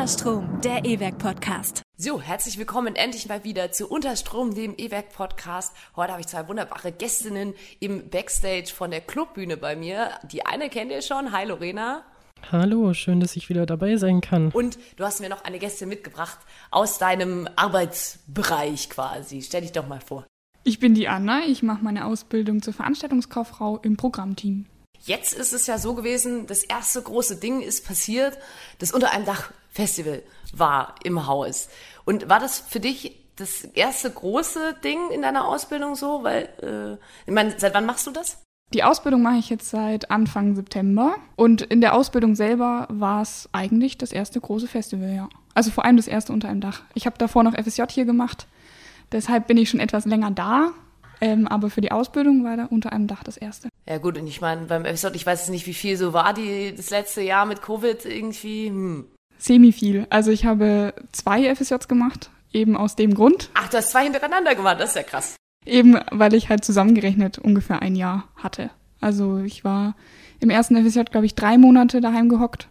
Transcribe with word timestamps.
Unterstrom, 0.00 0.62
der 0.64 0.86
E-Werk-Podcast. 0.86 1.82
So, 1.98 2.22
herzlich 2.22 2.56
willkommen 2.56 2.96
endlich 2.96 3.28
mal 3.28 3.44
wieder 3.44 3.70
zu 3.70 3.86
Unterstrom, 3.86 4.54
dem 4.54 4.72
E-Werk-Podcast. 4.78 5.76
Heute 5.94 6.12
habe 6.12 6.22
ich 6.22 6.26
zwei 6.26 6.48
wunderbare 6.48 6.90
Gästinnen 6.90 7.52
im 7.80 8.08
Backstage 8.08 8.72
von 8.74 8.90
der 8.90 9.02
Clubbühne 9.02 9.58
bei 9.58 9.76
mir. 9.76 10.12
Die 10.32 10.46
eine 10.46 10.70
kennt 10.70 10.90
ihr 10.90 11.02
schon. 11.02 11.32
Hi 11.32 11.44
Lorena. 11.46 12.02
Hallo, 12.50 12.94
schön, 12.94 13.20
dass 13.20 13.36
ich 13.36 13.50
wieder 13.50 13.66
dabei 13.66 13.98
sein 13.98 14.22
kann. 14.22 14.50
Und 14.52 14.78
du 14.96 15.04
hast 15.04 15.20
mir 15.20 15.28
noch 15.28 15.44
eine 15.44 15.58
Gästin 15.58 15.90
mitgebracht 15.90 16.38
aus 16.70 16.96
deinem 16.96 17.46
Arbeitsbereich 17.56 18.88
quasi. 18.88 19.42
Stell 19.42 19.60
dich 19.60 19.72
doch 19.72 19.86
mal 19.86 20.00
vor. 20.00 20.24
Ich 20.64 20.78
bin 20.78 20.94
die 20.94 21.08
Anna, 21.08 21.42
ich 21.46 21.62
mache 21.62 21.84
meine 21.84 22.06
Ausbildung 22.06 22.62
zur 22.62 22.72
Veranstaltungskauffrau 22.72 23.76
im 23.82 23.98
Programmteam. 23.98 24.64
Jetzt 25.02 25.34
ist 25.34 25.52
es 25.52 25.66
ja 25.66 25.78
so 25.78 25.94
gewesen, 25.94 26.46
das 26.46 26.62
erste 26.62 27.00
große 27.02 27.36
Ding 27.36 27.60
ist 27.60 27.86
passiert, 27.86 28.38
das 28.78 28.92
Unter 28.92 29.12
einem 29.12 29.24
Dach 29.24 29.50
Festival 29.70 30.22
war 30.52 30.94
im 31.04 31.26
Haus. 31.26 31.68
Und 32.04 32.28
war 32.28 32.40
das 32.40 32.58
für 32.60 32.80
dich 32.80 33.16
das 33.36 33.64
erste 33.64 34.10
große 34.10 34.76
Ding 34.84 35.10
in 35.10 35.22
deiner 35.22 35.46
Ausbildung 35.46 35.94
so? 35.94 36.22
Weil, 36.22 36.48
äh, 36.62 36.94
ich 37.26 37.34
meine, 37.34 37.58
seit 37.58 37.74
wann 37.74 37.86
machst 37.86 38.06
du 38.06 38.10
das? 38.10 38.42
Die 38.72 38.84
Ausbildung 38.84 39.22
mache 39.22 39.38
ich 39.38 39.50
jetzt 39.50 39.70
seit 39.70 40.12
Anfang 40.12 40.54
September 40.54 41.16
und 41.34 41.62
in 41.62 41.80
der 41.80 41.94
Ausbildung 41.94 42.36
selber 42.36 42.86
war 42.88 43.20
es 43.20 43.48
eigentlich 43.50 43.98
das 43.98 44.12
erste 44.12 44.40
große 44.40 44.68
Festival, 44.68 45.12
ja. 45.12 45.28
Also 45.54 45.72
vor 45.72 45.84
allem 45.84 45.96
das 45.96 46.06
erste 46.06 46.32
unter 46.32 46.48
einem 46.48 46.60
Dach. 46.60 46.82
Ich 46.94 47.04
habe 47.06 47.18
davor 47.18 47.42
noch 47.42 47.54
FSJ 47.54 47.82
hier 47.90 48.04
gemacht, 48.04 48.46
deshalb 49.10 49.48
bin 49.48 49.56
ich 49.56 49.70
schon 49.70 49.80
etwas 49.80 50.04
länger 50.04 50.30
da, 50.30 50.70
ähm, 51.20 51.48
aber 51.48 51.68
für 51.68 51.80
die 51.80 51.90
Ausbildung 51.90 52.44
war 52.44 52.56
da 52.56 52.66
unter 52.66 52.92
einem 52.92 53.08
Dach 53.08 53.24
das 53.24 53.36
erste. 53.36 53.70
Ja 53.88 53.98
gut, 53.98 54.16
und 54.16 54.28
ich 54.28 54.40
meine, 54.40 54.66
beim 54.66 54.84
FSJ, 54.84 55.08
ich 55.14 55.26
weiß 55.26 55.40
jetzt 55.40 55.50
nicht, 55.50 55.66
wie 55.66 55.74
viel 55.74 55.96
so 55.96 56.12
war 56.12 56.32
die 56.32 56.72
das 56.72 56.90
letzte 56.90 57.22
Jahr 57.22 57.46
mit 57.46 57.62
Covid 57.62 58.04
irgendwie. 58.04 58.68
Hm. 58.68 59.06
Semi 59.40 59.72
viel. 59.72 60.06
Also 60.10 60.30
ich 60.30 60.44
habe 60.44 60.94
zwei 61.12 61.52
FSJs 61.54 61.88
gemacht, 61.88 62.30
eben 62.52 62.76
aus 62.76 62.94
dem 62.94 63.14
Grund. 63.14 63.50
Ach, 63.54 63.68
du 63.68 63.78
hast 63.78 63.90
zwei 63.90 64.04
hintereinander 64.04 64.54
gemacht, 64.54 64.80
das 64.80 64.90
ist 64.90 64.96
ja 64.96 65.02
krass. 65.02 65.36
Eben, 65.66 65.98
weil 66.10 66.34
ich 66.34 66.48
halt 66.48 66.64
zusammengerechnet 66.64 67.38
ungefähr 67.38 67.82
ein 67.82 67.96
Jahr 67.96 68.24
hatte. 68.36 68.70
Also 69.00 69.38
ich 69.38 69.64
war 69.64 69.94
im 70.40 70.50
ersten 70.50 70.76
FSJ, 70.76 71.02
glaube 71.10 71.26
ich, 71.26 71.34
drei 71.34 71.58
Monate 71.58 72.00
daheim 72.00 72.28
gehockt 72.28 72.68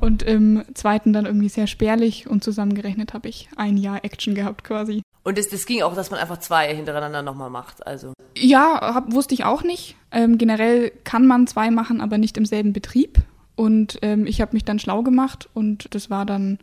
und 0.00 0.22
im 0.22 0.64
zweiten 0.74 1.12
dann 1.12 1.26
irgendwie 1.26 1.48
sehr 1.48 1.66
spärlich 1.66 2.28
und 2.28 2.44
zusammengerechnet 2.44 3.14
habe 3.14 3.28
ich 3.28 3.48
ein 3.56 3.76
Jahr 3.76 4.04
Action 4.04 4.34
gehabt 4.34 4.64
quasi. 4.64 5.02
Und 5.24 5.36
das, 5.36 5.48
das 5.48 5.66
ging 5.66 5.82
auch, 5.82 5.94
dass 5.94 6.10
man 6.10 6.20
einfach 6.20 6.38
zwei 6.38 6.74
hintereinander 6.74 7.22
nochmal 7.22 7.50
macht. 7.50 7.86
Also. 7.86 8.12
Ja, 8.36 8.94
hab, 8.94 9.12
wusste 9.12 9.34
ich 9.34 9.44
auch 9.44 9.62
nicht. 9.62 9.96
Ähm, 10.10 10.38
generell 10.38 10.90
kann 11.04 11.26
man 11.26 11.46
zwei 11.46 11.70
machen, 11.70 12.00
aber 12.00 12.16
nicht 12.16 12.38
im 12.38 12.46
selben 12.46 12.72
Betrieb. 12.72 13.18
Und 13.58 13.98
ähm, 14.02 14.24
ich 14.24 14.40
habe 14.40 14.52
mich 14.52 14.64
dann 14.64 14.78
schlau 14.78 15.02
gemacht 15.02 15.48
und 15.52 15.92
das 15.92 16.10
war 16.10 16.24
dann 16.24 16.60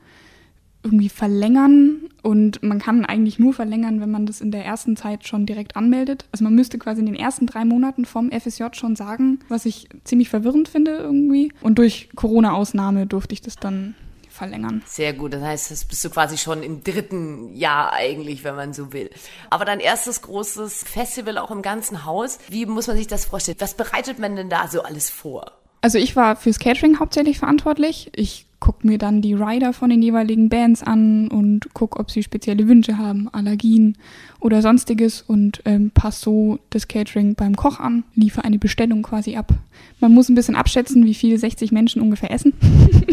irgendwie 0.81 1.09
verlängern. 1.09 2.09
Und 2.21 2.63
man 2.63 2.79
kann 2.79 3.03
eigentlich 3.03 3.38
nur 3.38 3.53
verlängern, 3.53 3.99
wenn 3.99 4.09
man 4.09 4.25
das 4.25 4.39
in 4.39 4.49
der 4.49 4.63
ersten 4.63 4.95
Zeit 4.95 5.27
schon 5.27 5.45
direkt 5.45 5.75
anmeldet. 5.75 6.23
Also 6.31 6.45
man 6.45 6.55
müsste 6.55 6.79
quasi 6.79 7.01
in 7.01 7.07
den 7.07 7.17
ersten 7.17 7.47
drei 7.47 7.66
Monaten 7.66 8.05
vom 8.05 8.31
FSJ 8.31 8.67
schon 8.71 8.95
sagen, 8.95 9.39
was 9.49 9.66
ich 9.66 9.89
ziemlich 10.05 10.29
verwirrend 10.29 10.69
finde 10.69 10.91
irgendwie. 10.95 11.51
Und 11.59 11.79
durch 11.79 12.07
Corona-Ausnahme 12.16 13.07
durfte 13.07 13.33
ich 13.33 13.41
das 13.41 13.57
dann 13.57 13.95
verlängern. 14.29 14.81
Sehr 14.85 15.11
gut, 15.11 15.33
das 15.33 15.43
heißt, 15.43 15.71
das 15.71 15.83
bist 15.83 16.05
du 16.05 16.09
quasi 16.09 16.38
schon 16.38 16.63
im 16.63 16.81
dritten 16.81 17.53
Jahr 17.57 17.91
eigentlich, 17.91 18.45
wenn 18.45 18.55
man 18.55 18.71
so 18.71 18.93
will. 18.93 19.09
Aber 19.49 19.66
dein 19.66 19.81
erstes 19.81 20.21
großes 20.21 20.85
Festival 20.85 21.39
auch 21.39 21.51
im 21.51 21.61
ganzen 21.61 22.05
Haus, 22.05 22.39
wie 22.47 22.66
muss 22.66 22.88
man 22.88 22.95
sich 22.95 23.07
das 23.07 23.25
vorstellen? 23.25 23.57
Was 23.59 23.73
bereitet 23.73 24.17
man 24.17 24.38
denn 24.38 24.49
da 24.49 24.69
so 24.69 24.81
alles 24.83 25.09
vor? 25.09 25.51
Also 25.86 26.00
ich 26.00 26.16
war 26.16 26.36
fürs 26.36 26.58
Catering 26.58 26.97
hauptsächlich 26.97 27.38
verantwortlich. 27.38 28.09
Ich 28.16 28.47
gucke 28.59 28.88
mir 28.88 28.97
dann 28.97 29.22
die 29.22 29.36
Rider 29.36 29.72
von 29.72 29.91
den 29.91 30.02
jeweiligen 30.02 30.50
Bands 30.50 30.81
an 30.81 31.28
und 31.28 31.75
gucke, 31.75 32.00
ob 32.00 32.09
sie 32.09 32.23
spezielle 32.23 32.67
Wünsche 32.67 32.97
haben, 32.97 33.30
Allergien 33.31 33.95
oder 34.40 34.63
sonstiges 34.63 35.22
und 35.22 35.62
ähm, 35.66 35.91
passe 35.91 36.22
so 36.22 36.59
das 36.72 36.88
Catering 36.88 37.35
beim 37.35 37.56
Koch 37.56 37.79
an, 37.79 38.03
liefere 38.16 38.45
eine 38.45 38.57
Bestellung 38.57 39.03
quasi 39.03 39.35
ab. 39.35 39.53
Man 40.00 40.12
muss 40.12 40.28
ein 40.28 40.34
bisschen 40.34 40.56
abschätzen, 40.56 41.06
wie 41.06 41.13
viel 41.13 41.38
60 41.38 41.72
Menschen 41.72 42.01
ungefähr 42.01 42.31
essen 42.31 42.53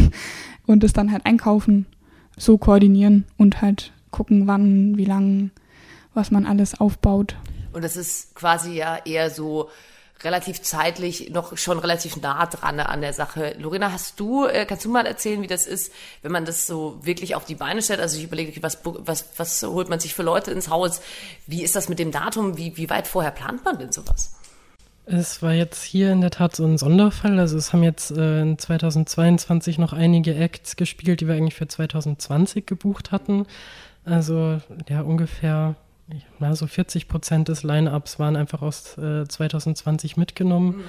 und 0.65 0.81
das 0.81 0.93
dann 0.93 1.11
halt 1.11 1.27
einkaufen, 1.27 1.85
so 2.37 2.57
koordinieren 2.57 3.25
und 3.37 3.61
halt 3.61 3.91
gucken, 4.09 4.47
wann, 4.47 4.97
wie 4.97 5.05
lang, 5.05 5.51
was 6.15 6.31
man 6.31 6.47
alles 6.47 6.81
aufbaut. 6.81 7.35
Und 7.71 7.83
das 7.83 7.97
ist 7.97 8.33
quasi 8.33 8.73
ja 8.73 8.97
eher 9.05 9.29
so 9.29 9.69
relativ 10.23 10.61
zeitlich 10.61 11.29
noch 11.31 11.57
schon 11.57 11.79
relativ 11.79 12.17
nah 12.17 12.45
dran 12.45 12.79
an 12.79 13.01
der 13.01 13.13
Sache. 13.13 13.55
Lorena, 13.59 13.91
hast 13.91 14.19
du, 14.19 14.45
äh, 14.45 14.65
kannst 14.65 14.85
du 14.85 14.89
mal 14.89 15.05
erzählen, 15.05 15.41
wie 15.41 15.47
das 15.47 15.67
ist, 15.67 15.91
wenn 16.21 16.31
man 16.31 16.45
das 16.45 16.67
so 16.67 16.99
wirklich 17.01 17.35
auf 17.35 17.45
die 17.45 17.55
Beine 17.55 17.81
stellt? 17.81 17.99
Also 17.99 18.17
ich 18.17 18.23
überlege, 18.23 18.63
was, 18.63 18.79
was, 18.83 19.25
was 19.37 19.63
holt 19.63 19.89
man 19.89 19.99
sich 19.99 20.13
für 20.13 20.23
Leute 20.23 20.51
ins 20.51 20.69
Haus? 20.69 21.01
Wie 21.47 21.63
ist 21.63 21.75
das 21.75 21.89
mit 21.89 21.99
dem 21.99 22.11
Datum? 22.11 22.57
Wie, 22.57 22.77
wie 22.77 22.89
weit 22.89 23.07
vorher 23.07 23.31
plant 23.31 23.63
man 23.65 23.77
denn 23.77 23.91
sowas? 23.91 24.35
Es 25.05 25.41
war 25.41 25.51
jetzt 25.51 25.83
hier 25.83 26.11
in 26.11 26.21
der 26.21 26.31
Tat 26.31 26.55
so 26.55 26.65
ein 26.65 26.77
Sonderfall. 26.77 27.37
Also 27.39 27.57
es 27.57 27.73
haben 27.73 27.83
jetzt 27.83 28.11
äh, 28.11 28.41
in 28.41 28.57
2022 28.57 29.77
noch 29.77 29.91
einige 29.91 30.35
Acts 30.35 30.77
gespielt, 30.77 31.19
die 31.21 31.27
wir 31.27 31.35
eigentlich 31.35 31.55
für 31.55 31.67
2020 31.67 32.65
gebucht 32.65 33.11
hatten. 33.11 33.45
Also 34.05 34.61
ja, 34.87 35.01
ungefähr 35.01 35.75
na, 36.39 36.55
so 36.55 36.67
40 36.67 37.07
Prozent 37.07 37.47
des 37.47 37.63
Line-Ups 37.63 38.19
waren 38.19 38.35
einfach 38.35 38.61
aus 38.61 38.97
äh, 38.97 39.25
2020 39.27 40.17
mitgenommen. 40.17 40.77
Mhm. 40.77 40.83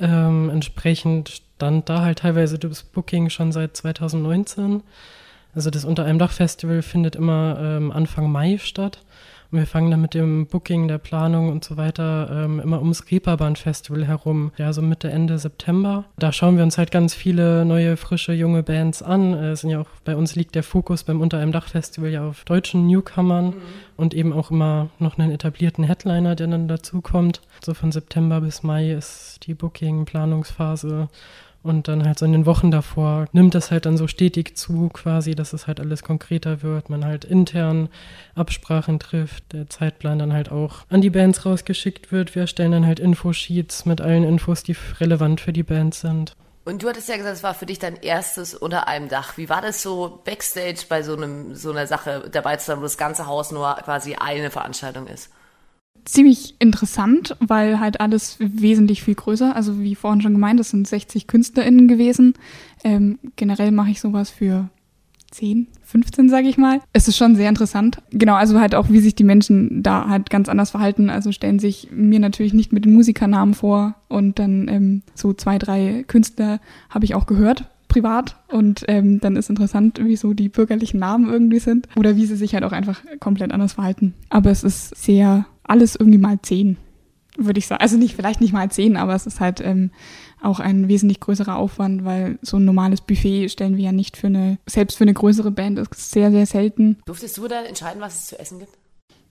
Ähm, 0.00 0.50
entsprechend 0.50 1.28
stand 1.28 1.88
da 1.88 2.00
halt 2.00 2.20
teilweise 2.20 2.58
das 2.58 2.82
Booking 2.82 3.30
schon 3.30 3.52
seit 3.52 3.76
2019. 3.76 4.82
Also 5.54 5.70
das 5.70 5.84
Unter 5.84 6.04
einem 6.04 6.18
Dach 6.18 6.32
Festival 6.32 6.82
findet 6.82 7.16
immer 7.16 7.58
ähm, 7.60 7.92
Anfang 7.92 8.30
Mai 8.30 8.58
statt. 8.58 9.00
Und 9.50 9.58
wir 9.58 9.66
fangen 9.66 9.90
dann 9.90 10.00
mit 10.00 10.14
dem 10.14 10.46
Booking, 10.46 10.86
der 10.86 10.98
Planung 10.98 11.50
und 11.50 11.64
so 11.64 11.76
weiter 11.76 12.44
ähm, 12.44 12.60
immer 12.60 12.80
ums 12.80 13.10
Reeperbahn 13.10 13.56
Festival 13.56 14.06
herum, 14.06 14.52
ja, 14.56 14.72
so 14.72 14.80
Mitte, 14.80 15.10
Ende 15.10 15.38
September. 15.38 16.04
Da 16.18 16.32
schauen 16.32 16.56
wir 16.56 16.62
uns 16.62 16.78
halt 16.78 16.90
ganz 16.92 17.14
viele 17.14 17.64
neue, 17.64 17.96
frische, 17.96 18.32
junge 18.32 18.62
Bands 18.62 19.02
an. 19.02 19.34
Äh, 19.34 19.56
sind 19.56 19.70
ja 19.70 19.80
auch, 19.80 19.88
bei 20.04 20.14
uns 20.14 20.36
liegt 20.36 20.54
der 20.54 20.62
Fokus 20.62 21.02
beim 21.02 21.20
Unter 21.20 21.38
einem 21.38 21.52
Dach 21.52 21.68
Festival 21.68 22.10
ja 22.10 22.28
auf 22.28 22.44
deutschen 22.44 22.86
Newcomern 22.86 23.46
mhm. 23.46 23.54
und 23.96 24.14
eben 24.14 24.32
auch 24.32 24.50
immer 24.50 24.88
noch 24.98 25.18
einen 25.18 25.32
etablierten 25.32 25.84
Headliner, 25.84 26.36
der 26.36 26.46
dann 26.46 26.68
dazukommt. 26.68 27.40
So 27.64 27.74
von 27.74 27.90
September 27.90 28.40
bis 28.40 28.62
Mai 28.62 28.92
ist 28.92 29.40
die 29.46 29.54
Booking-Planungsphase. 29.54 31.08
Und 31.62 31.88
dann 31.88 32.06
halt 32.06 32.18
so 32.18 32.24
in 32.24 32.32
den 32.32 32.46
Wochen 32.46 32.70
davor 32.70 33.26
nimmt 33.32 33.54
das 33.54 33.70
halt 33.70 33.84
dann 33.84 33.98
so 33.98 34.06
stetig 34.06 34.56
zu, 34.56 34.88
quasi, 34.88 35.34
dass 35.34 35.52
es 35.52 35.66
halt 35.66 35.78
alles 35.78 36.02
konkreter 36.02 36.62
wird, 36.62 36.88
man 36.88 37.04
halt 37.04 37.26
intern 37.26 37.90
Absprachen 38.34 38.98
trifft, 38.98 39.52
der 39.52 39.68
Zeitplan 39.68 40.18
dann 40.18 40.32
halt 40.32 40.50
auch 40.50 40.86
an 40.88 41.02
die 41.02 41.10
Bands 41.10 41.44
rausgeschickt 41.44 42.12
wird. 42.12 42.34
Wir 42.34 42.42
erstellen 42.42 42.72
dann 42.72 42.86
halt 42.86 42.98
Infosheets 42.98 43.84
mit 43.84 44.00
allen 44.00 44.24
Infos, 44.24 44.62
die 44.62 44.76
relevant 45.00 45.42
für 45.42 45.52
die 45.52 45.62
Bands 45.62 46.00
sind. 46.00 46.34
Und 46.64 46.82
du 46.82 46.88
hattest 46.88 47.08
ja 47.08 47.16
gesagt, 47.16 47.36
es 47.36 47.42
war 47.42 47.54
für 47.54 47.66
dich 47.66 47.78
dein 47.78 47.96
erstes 47.96 48.54
unter 48.54 48.86
einem 48.86 49.08
Dach. 49.08 49.36
Wie 49.36 49.48
war 49.48 49.60
das 49.60 49.82
so 49.82 50.20
backstage 50.24 50.84
bei 50.88 51.02
so 51.02 51.14
einem 51.14 51.54
so 51.54 51.70
einer 51.70 51.86
Sache 51.86 52.28
dabei 52.30 52.56
zu 52.56 52.66
sein, 52.66 52.78
wo 52.78 52.82
das 52.82 52.98
ganze 52.98 53.26
Haus 53.26 53.50
nur 53.50 53.74
quasi 53.76 54.14
eine 54.14 54.50
Veranstaltung 54.50 55.06
ist? 55.06 55.30
Ziemlich 56.04 56.54
interessant, 56.58 57.36
weil 57.40 57.80
halt 57.80 58.00
alles 58.00 58.36
wesentlich 58.38 59.02
viel 59.02 59.14
größer, 59.14 59.54
also 59.54 59.80
wie 59.80 59.94
vorhin 59.94 60.20
schon 60.20 60.34
gemeint, 60.34 60.60
das 60.60 60.70
sind 60.70 60.86
60 60.86 61.26
KünstlerInnen 61.26 61.88
gewesen. 61.88 62.34
Ähm, 62.84 63.18
generell 63.36 63.72
mache 63.72 63.90
ich 63.90 64.00
sowas 64.00 64.30
für 64.30 64.68
10, 65.30 65.68
15, 65.82 66.28
sage 66.28 66.48
ich 66.48 66.58
mal. 66.58 66.80
Es 66.92 67.08
ist 67.08 67.16
schon 67.16 67.36
sehr 67.36 67.48
interessant. 67.48 68.02
Genau, 68.10 68.34
also 68.34 68.60
halt 68.60 68.74
auch, 68.74 68.90
wie 68.90 69.00
sich 69.00 69.14
die 69.14 69.24
Menschen 69.24 69.82
da 69.82 70.08
halt 70.08 70.30
ganz 70.30 70.48
anders 70.48 70.70
verhalten. 70.70 71.10
Also 71.10 71.32
stellen 71.32 71.58
sich 71.58 71.88
mir 71.92 72.20
natürlich 72.20 72.52
nicht 72.52 72.72
mit 72.72 72.84
den 72.84 72.94
Musikernamen 72.94 73.54
vor 73.54 73.94
und 74.08 74.38
dann 74.38 74.68
ähm, 74.68 75.02
so 75.14 75.32
zwei, 75.32 75.58
drei 75.58 76.04
Künstler 76.06 76.60
habe 76.88 77.04
ich 77.04 77.14
auch 77.14 77.26
gehört 77.26 77.68
privat 77.90 78.36
und 78.48 78.84
ähm, 78.88 79.20
dann 79.20 79.36
ist 79.36 79.50
interessant, 79.50 80.00
wie 80.02 80.16
so 80.16 80.32
die 80.32 80.48
bürgerlichen 80.48 81.00
Namen 81.00 81.28
irgendwie 81.28 81.58
sind 81.58 81.88
oder 81.96 82.16
wie 82.16 82.24
sie 82.24 82.36
sich 82.36 82.54
halt 82.54 82.64
auch 82.64 82.72
einfach 82.72 83.02
komplett 83.18 83.52
anders 83.52 83.74
verhalten. 83.74 84.14
Aber 84.30 84.50
es 84.50 84.62
ist 84.62 84.96
sehr 84.96 85.44
alles 85.70 85.96
irgendwie 85.96 86.18
mal 86.18 86.38
zehn, 86.42 86.76
würde 87.36 87.58
ich 87.58 87.66
sagen. 87.66 87.80
Also 87.80 87.96
nicht, 87.96 88.16
vielleicht 88.16 88.40
nicht 88.40 88.52
mal 88.52 88.70
zehn, 88.70 88.96
aber 88.96 89.14
es 89.14 89.26
ist 89.26 89.40
halt 89.40 89.60
ähm, 89.60 89.90
auch 90.42 90.60
ein 90.60 90.88
wesentlich 90.88 91.20
größerer 91.20 91.56
Aufwand, 91.56 92.04
weil 92.04 92.38
so 92.42 92.56
ein 92.56 92.64
normales 92.64 93.00
Buffet 93.00 93.48
stellen 93.48 93.76
wir 93.76 93.84
ja 93.84 93.92
nicht 93.92 94.16
für 94.16 94.26
eine, 94.26 94.58
selbst 94.66 94.98
für 94.98 95.04
eine 95.04 95.14
größere 95.14 95.50
Band, 95.50 95.78
ist 95.78 96.10
sehr, 96.10 96.30
sehr 96.30 96.46
selten. 96.46 96.98
Durftest 97.06 97.38
du 97.38 97.48
dann 97.48 97.64
entscheiden, 97.64 98.00
was 98.00 98.14
es 98.14 98.26
zu 98.26 98.38
essen 98.38 98.58
gibt? 98.58 98.72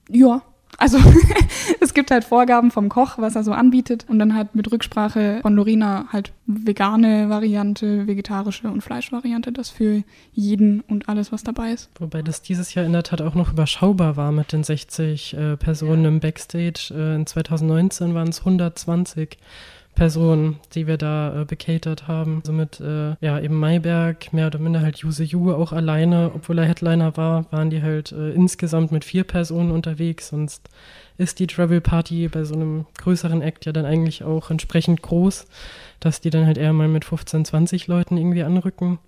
Ja, 0.08 0.42
also 0.78 0.98
es 1.80 1.94
gibt 1.94 2.10
halt 2.10 2.24
Vorgaben 2.24 2.70
vom 2.70 2.88
Koch, 2.88 3.18
was 3.18 3.36
er 3.36 3.44
so 3.44 3.52
anbietet 3.52 4.06
und 4.08 4.18
dann 4.18 4.34
halt 4.34 4.54
mit 4.54 4.70
Rücksprache 4.70 5.40
von 5.42 5.54
Lorena 5.54 6.06
halt 6.12 6.32
vegane 6.46 7.28
Variante, 7.28 8.06
vegetarische 8.06 8.68
und 8.68 8.82
Fleischvariante, 8.82 9.52
das 9.52 9.70
für 9.70 10.02
jeden 10.32 10.80
und 10.80 11.08
alles, 11.08 11.32
was 11.32 11.44
dabei 11.44 11.72
ist. 11.72 11.90
Wobei 11.98 12.22
das 12.22 12.42
dieses 12.42 12.74
Jahr 12.74 12.86
in 12.86 12.92
der 12.92 13.02
Tat 13.02 13.20
auch 13.22 13.34
noch 13.34 13.52
überschaubar 13.52 14.16
war 14.16 14.32
mit 14.32 14.52
den 14.52 14.64
60 14.64 15.34
äh, 15.34 15.56
Personen 15.56 16.02
ja. 16.02 16.08
im 16.08 16.20
Backstage. 16.20 16.92
Äh, 16.94 17.16
in 17.16 17.26
2019 17.26 18.14
waren 18.14 18.28
es 18.28 18.40
120 18.40 19.38
Personen, 19.94 20.58
die 20.74 20.86
wir 20.86 20.96
da 20.96 21.42
äh, 21.42 21.44
bekatert 21.44 22.08
haben. 22.08 22.42
Somit, 22.44 22.80
äh, 22.80 23.16
ja, 23.20 23.38
eben 23.40 23.58
Mayberg, 23.58 24.32
mehr 24.32 24.46
oder 24.46 24.58
minder 24.58 24.80
halt 24.80 24.98
Yuse 24.98 25.24
Yu 25.24 25.52
auch 25.52 25.72
alleine, 25.72 26.30
obwohl 26.34 26.58
er 26.58 26.64
Headliner 26.64 27.16
war, 27.16 27.50
waren 27.52 27.70
die 27.70 27.82
halt 27.82 28.12
äh, 28.12 28.30
insgesamt 28.30 28.92
mit 28.92 29.04
vier 29.04 29.24
Personen 29.24 29.70
unterwegs. 29.70 30.28
Sonst 30.28 30.68
ist 31.18 31.38
die 31.38 31.46
Travel 31.46 31.80
Party 31.80 32.28
bei 32.28 32.44
so 32.44 32.54
einem 32.54 32.86
größeren 32.98 33.42
Act 33.42 33.66
ja 33.66 33.72
dann 33.72 33.84
eigentlich 33.84 34.24
auch 34.24 34.50
entsprechend 34.50 35.02
groß, 35.02 35.46
dass 36.00 36.20
die 36.20 36.30
dann 36.30 36.46
halt 36.46 36.56
eher 36.56 36.72
mal 36.72 36.88
mit 36.88 37.04
15, 37.04 37.44
20 37.44 37.86
Leuten 37.86 38.16
irgendwie 38.16 38.42
anrücken. 38.42 38.98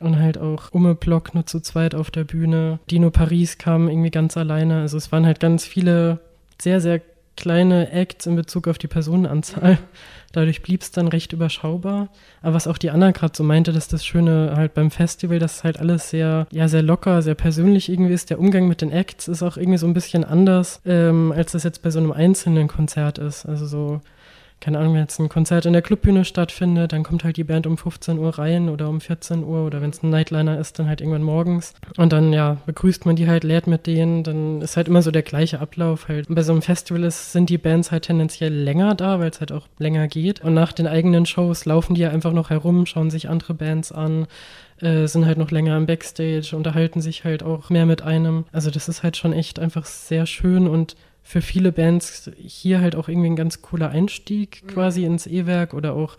Und 0.00 0.18
halt 0.18 0.36
auch 0.36 0.72
Umme 0.72 0.96
Block 0.96 1.34
nur 1.34 1.46
zu 1.46 1.60
zweit 1.60 1.94
auf 1.94 2.10
der 2.10 2.24
Bühne. 2.24 2.80
Dino 2.90 3.10
Paris 3.10 3.58
kam 3.58 3.88
irgendwie 3.88 4.10
ganz 4.10 4.36
alleine. 4.36 4.80
Also 4.80 4.96
es 4.96 5.12
waren 5.12 5.24
halt 5.24 5.38
ganz 5.38 5.64
viele 5.64 6.18
sehr, 6.60 6.80
sehr 6.80 7.00
kleine 7.36 7.90
Acts 7.90 8.26
in 8.26 8.36
Bezug 8.36 8.68
auf 8.68 8.78
die 8.78 8.86
Personenanzahl. 8.86 9.78
Dadurch 10.32 10.62
blieb 10.62 10.82
es 10.82 10.90
dann 10.90 11.08
recht 11.08 11.32
überschaubar. 11.32 12.08
Aber 12.42 12.54
was 12.54 12.66
auch 12.66 12.78
die 12.78 12.90
Anna 12.90 13.12
gerade 13.12 13.36
so 13.36 13.44
meinte, 13.44 13.72
dass 13.72 13.86
das 13.86 14.04
Schöne 14.04 14.54
halt 14.56 14.74
beim 14.74 14.90
Festival, 14.90 15.38
dass 15.38 15.62
halt 15.62 15.78
alles 15.78 16.10
sehr, 16.10 16.48
ja, 16.50 16.66
sehr 16.66 16.82
locker, 16.82 17.22
sehr 17.22 17.36
persönlich 17.36 17.88
irgendwie 17.88 18.12
ist. 18.12 18.30
Der 18.30 18.40
Umgang 18.40 18.66
mit 18.66 18.80
den 18.80 18.90
Acts 18.90 19.28
ist 19.28 19.42
auch 19.42 19.56
irgendwie 19.56 19.78
so 19.78 19.86
ein 19.86 19.94
bisschen 19.94 20.24
anders, 20.24 20.80
ähm, 20.84 21.32
als 21.32 21.52
das 21.52 21.62
jetzt 21.62 21.82
bei 21.82 21.90
so 21.90 22.00
einem 22.00 22.12
einzelnen 22.12 22.66
Konzert 22.66 23.18
ist. 23.18 23.46
Also 23.46 23.66
so 23.66 24.00
keine 24.64 24.78
Ahnung, 24.78 24.94
wenn 24.94 25.02
jetzt 25.02 25.20
ein 25.20 25.28
Konzert 25.28 25.66
in 25.66 25.74
der 25.74 25.82
Clubbühne 25.82 26.24
stattfindet, 26.24 26.94
dann 26.94 27.02
kommt 27.02 27.22
halt 27.22 27.36
die 27.36 27.44
Band 27.44 27.66
um 27.66 27.76
15 27.76 28.18
Uhr 28.18 28.38
rein 28.38 28.70
oder 28.70 28.88
um 28.88 29.02
14 29.02 29.44
Uhr 29.44 29.66
oder 29.66 29.82
wenn 29.82 29.90
es 29.90 30.02
ein 30.02 30.08
Nightliner 30.08 30.58
ist, 30.58 30.78
dann 30.78 30.88
halt 30.88 31.02
irgendwann 31.02 31.22
morgens. 31.22 31.74
Und 31.98 32.14
dann, 32.14 32.32
ja, 32.32 32.56
begrüßt 32.64 33.04
man 33.04 33.14
die 33.14 33.28
halt, 33.28 33.44
lehrt 33.44 33.66
mit 33.66 33.86
denen, 33.86 34.22
dann 34.22 34.62
ist 34.62 34.78
halt 34.78 34.88
immer 34.88 35.02
so 35.02 35.10
der 35.10 35.20
gleiche 35.20 35.60
Ablauf 35.60 36.08
halt. 36.08 36.28
bei 36.30 36.42
so 36.42 36.52
einem 36.52 36.62
Festival 36.62 37.04
ist, 37.04 37.32
sind 37.32 37.50
die 37.50 37.58
Bands 37.58 37.92
halt 37.92 38.04
tendenziell 38.04 38.54
länger 38.54 38.94
da, 38.94 39.20
weil 39.20 39.28
es 39.28 39.40
halt 39.40 39.52
auch 39.52 39.68
länger 39.78 40.08
geht. 40.08 40.40
Und 40.40 40.54
nach 40.54 40.72
den 40.72 40.86
eigenen 40.86 41.26
Shows 41.26 41.66
laufen 41.66 41.94
die 41.94 42.00
ja 42.00 42.08
einfach 42.08 42.32
noch 42.32 42.48
herum, 42.48 42.86
schauen 42.86 43.10
sich 43.10 43.28
andere 43.28 43.52
Bands 43.52 43.92
an, 43.92 44.26
äh, 44.80 45.06
sind 45.06 45.26
halt 45.26 45.36
noch 45.36 45.50
länger 45.50 45.76
im 45.76 45.84
Backstage, 45.84 46.56
unterhalten 46.56 47.02
sich 47.02 47.24
halt 47.24 47.42
auch 47.42 47.68
mehr 47.68 47.84
mit 47.84 48.00
einem. 48.00 48.46
Also 48.50 48.70
das 48.70 48.88
ist 48.88 49.02
halt 49.02 49.18
schon 49.18 49.34
echt 49.34 49.58
einfach 49.58 49.84
sehr 49.84 50.24
schön 50.24 50.66
und 50.66 50.96
für 51.24 51.40
viele 51.40 51.72
Bands 51.72 52.30
hier 52.36 52.80
halt 52.80 52.94
auch 52.94 53.08
irgendwie 53.08 53.30
ein 53.30 53.36
ganz 53.36 53.62
cooler 53.62 53.88
Einstieg 53.88 54.62
mhm. 54.62 54.68
quasi 54.68 55.04
ins 55.04 55.26
E-Werk 55.26 55.74
oder 55.74 55.94
auch 55.94 56.16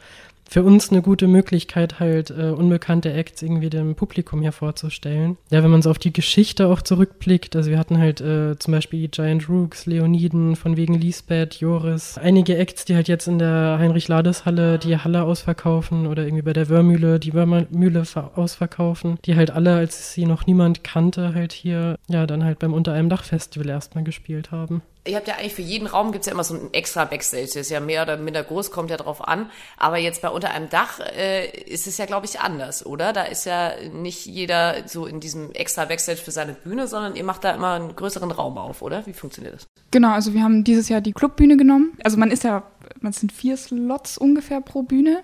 für 0.47 0.63
uns 0.63 0.91
eine 0.91 1.01
gute 1.01 1.27
Möglichkeit, 1.27 1.99
halt 1.99 2.29
äh, 2.29 2.49
unbekannte 2.49 3.11
Acts 3.11 3.41
irgendwie 3.41 3.69
dem 3.69 3.95
Publikum 3.95 4.41
hier 4.41 4.51
vorzustellen. 4.51 5.37
Ja, 5.49 5.63
wenn 5.63 5.71
man 5.71 5.81
so 5.81 5.89
auf 5.89 5.97
die 5.97 6.13
Geschichte 6.13 6.67
auch 6.67 6.81
zurückblickt, 6.81 7.55
also 7.55 7.71
wir 7.71 7.79
hatten 7.79 7.97
halt 7.97 8.21
äh, 8.21 8.57
zum 8.57 8.71
Beispiel 8.71 9.07
Giant 9.07 9.49
Rooks, 9.49 9.85
Leoniden, 9.85 10.55
von 10.55 10.77
wegen 10.77 10.93
Lisbeth, 10.93 11.55
Joris, 11.55 12.17
einige 12.17 12.57
Acts, 12.57 12.85
die 12.85 12.95
halt 12.95 13.07
jetzt 13.07 13.27
in 13.27 13.39
der 13.39 13.77
Heinrich-Lades-Halle 13.79 14.77
die 14.77 14.97
Halle 14.97 15.23
ausverkaufen 15.23 16.05
oder 16.05 16.23
irgendwie 16.23 16.43
bei 16.43 16.53
der 16.53 16.69
Wörmühle 16.69 17.19
die 17.19 17.33
Wörmühle 17.33 18.03
ausverkaufen, 18.35 19.17
die 19.25 19.35
halt 19.35 19.51
alle, 19.51 19.75
als 19.75 20.13
sie 20.13 20.25
noch 20.25 20.45
niemand 20.45 20.83
kannte, 20.83 21.33
halt 21.33 21.53
hier, 21.53 21.97
ja, 22.07 22.27
dann 22.27 22.43
halt 22.43 22.59
beim 22.59 22.73
Unter 22.73 22.93
einem 22.93 23.09
Dach 23.09 23.23
Festival 23.23 23.69
erstmal 23.69 24.03
gespielt 24.03 24.51
haben 24.51 24.83
ihr 25.07 25.15
habt 25.15 25.27
ja 25.27 25.35
eigentlich 25.35 25.53
für 25.53 25.61
jeden 25.61 25.87
Raum 25.87 26.11
gibt's 26.11 26.27
ja 26.27 26.33
immer 26.33 26.43
so 26.43 26.55
ein 26.55 26.73
extra 26.73 27.05
Backstage. 27.05 27.45
Das 27.45 27.55
ist 27.55 27.69
ja 27.69 27.79
mehr 27.79 28.03
oder 28.03 28.17
minder 28.17 28.43
groß, 28.43 28.71
kommt 28.71 28.89
ja 28.89 28.97
drauf 28.97 29.25
an. 29.27 29.49
Aber 29.77 29.97
jetzt 29.97 30.21
bei 30.21 30.29
unter 30.29 30.51
einem 30.51 30.69
Dach 30.69 30.99
äh, 30.99 31.49
ist 31.49 31.87
es 31.87 31.97
ja, 31.97 32.05
glaube 32.05 32.25
ich, 32.25 32.39
anders, 32.39 32.85
oder? 32.85 33.13
Da 33.13 33.23
ist 33.23 33.45
ja 33.45 33.73
nicht 33.93 34.25
jeder 34.25 34.87
so 34.87 35.05
in 35.05 35.19
diesem 35.19 35.51
extra 35.53 35.85
Backstage 35.85 36.17
für 36.17 36.31
seine 36.31 36.53
Bühne, 36.53 36.87
sondern 36.87 37.15
ihr 37.15 37.23
macht 37.23 37.43
da 37.43 37.51
immer 37.51 37.73
einen 37.73 37.95
größeren 37.95 38.31
Raum 38.31 38.57
auf, 38.57 38.81
oder? 38.81 39.05
Wie 39.05 39.13
funktioniert 39.13 39.55
das? 39.55 39.67
Genau, 39.91 40.11
also 40.11 40.33
wir 40.33 40.43
haben 40.43 40.63
dieses 40.63 40.89
Jahr 40.89 41.01
die 41.01 41.13
Clubbühne 41.13 41.57
genommen. 41.57 41.97
Also 42.03 42.17
man 42.17 42.31
ist 42.31 42.43
ja, 42.43 42.63
man 42.99 43.13
sind 43.13 43.31
vier 43.31 43.57
Slots 43.57 44.17
ungefähr 44.17 44.61
pro 44.61 44.83
Bühne. 44.83 45.21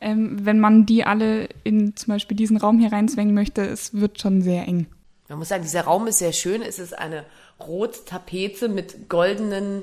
Ähm, 0.00 0.44
wenn 0.44 0.60
man 0.60 0.84
die 0.84 1.04
alle 1.04 1.48
in 1.62 1.96
zum 1.96 2.12
Beispiel 2.12 2.36
diesen 2.36 2.58
Raum 2.58 2.78
hier 2.78 2.92
reinzwängen 2.92 3.34
möchte, 3.34 3.62
es 3.62 3.94
wird 3.94 4.20
schon 4.20 4.42
sehr 4.42 4.68
eng. 4.68 4.86
Man 5.28 5.38
muss 5.38 5.48
sagen, 5.48 5.62
dieser 5.62 5.82
Raum 5.82 6.06
ist 6.06 6.18
sehr 6.18 6.32
schön. 6.32 6.60
Es 6.60 6.78
ist 6.78 6.96
eine 6.96 7.24
rote 7.60 8.04
Tapete 8.04 8.68
mit 8.68 9.08
goldenen, 9.08 9.82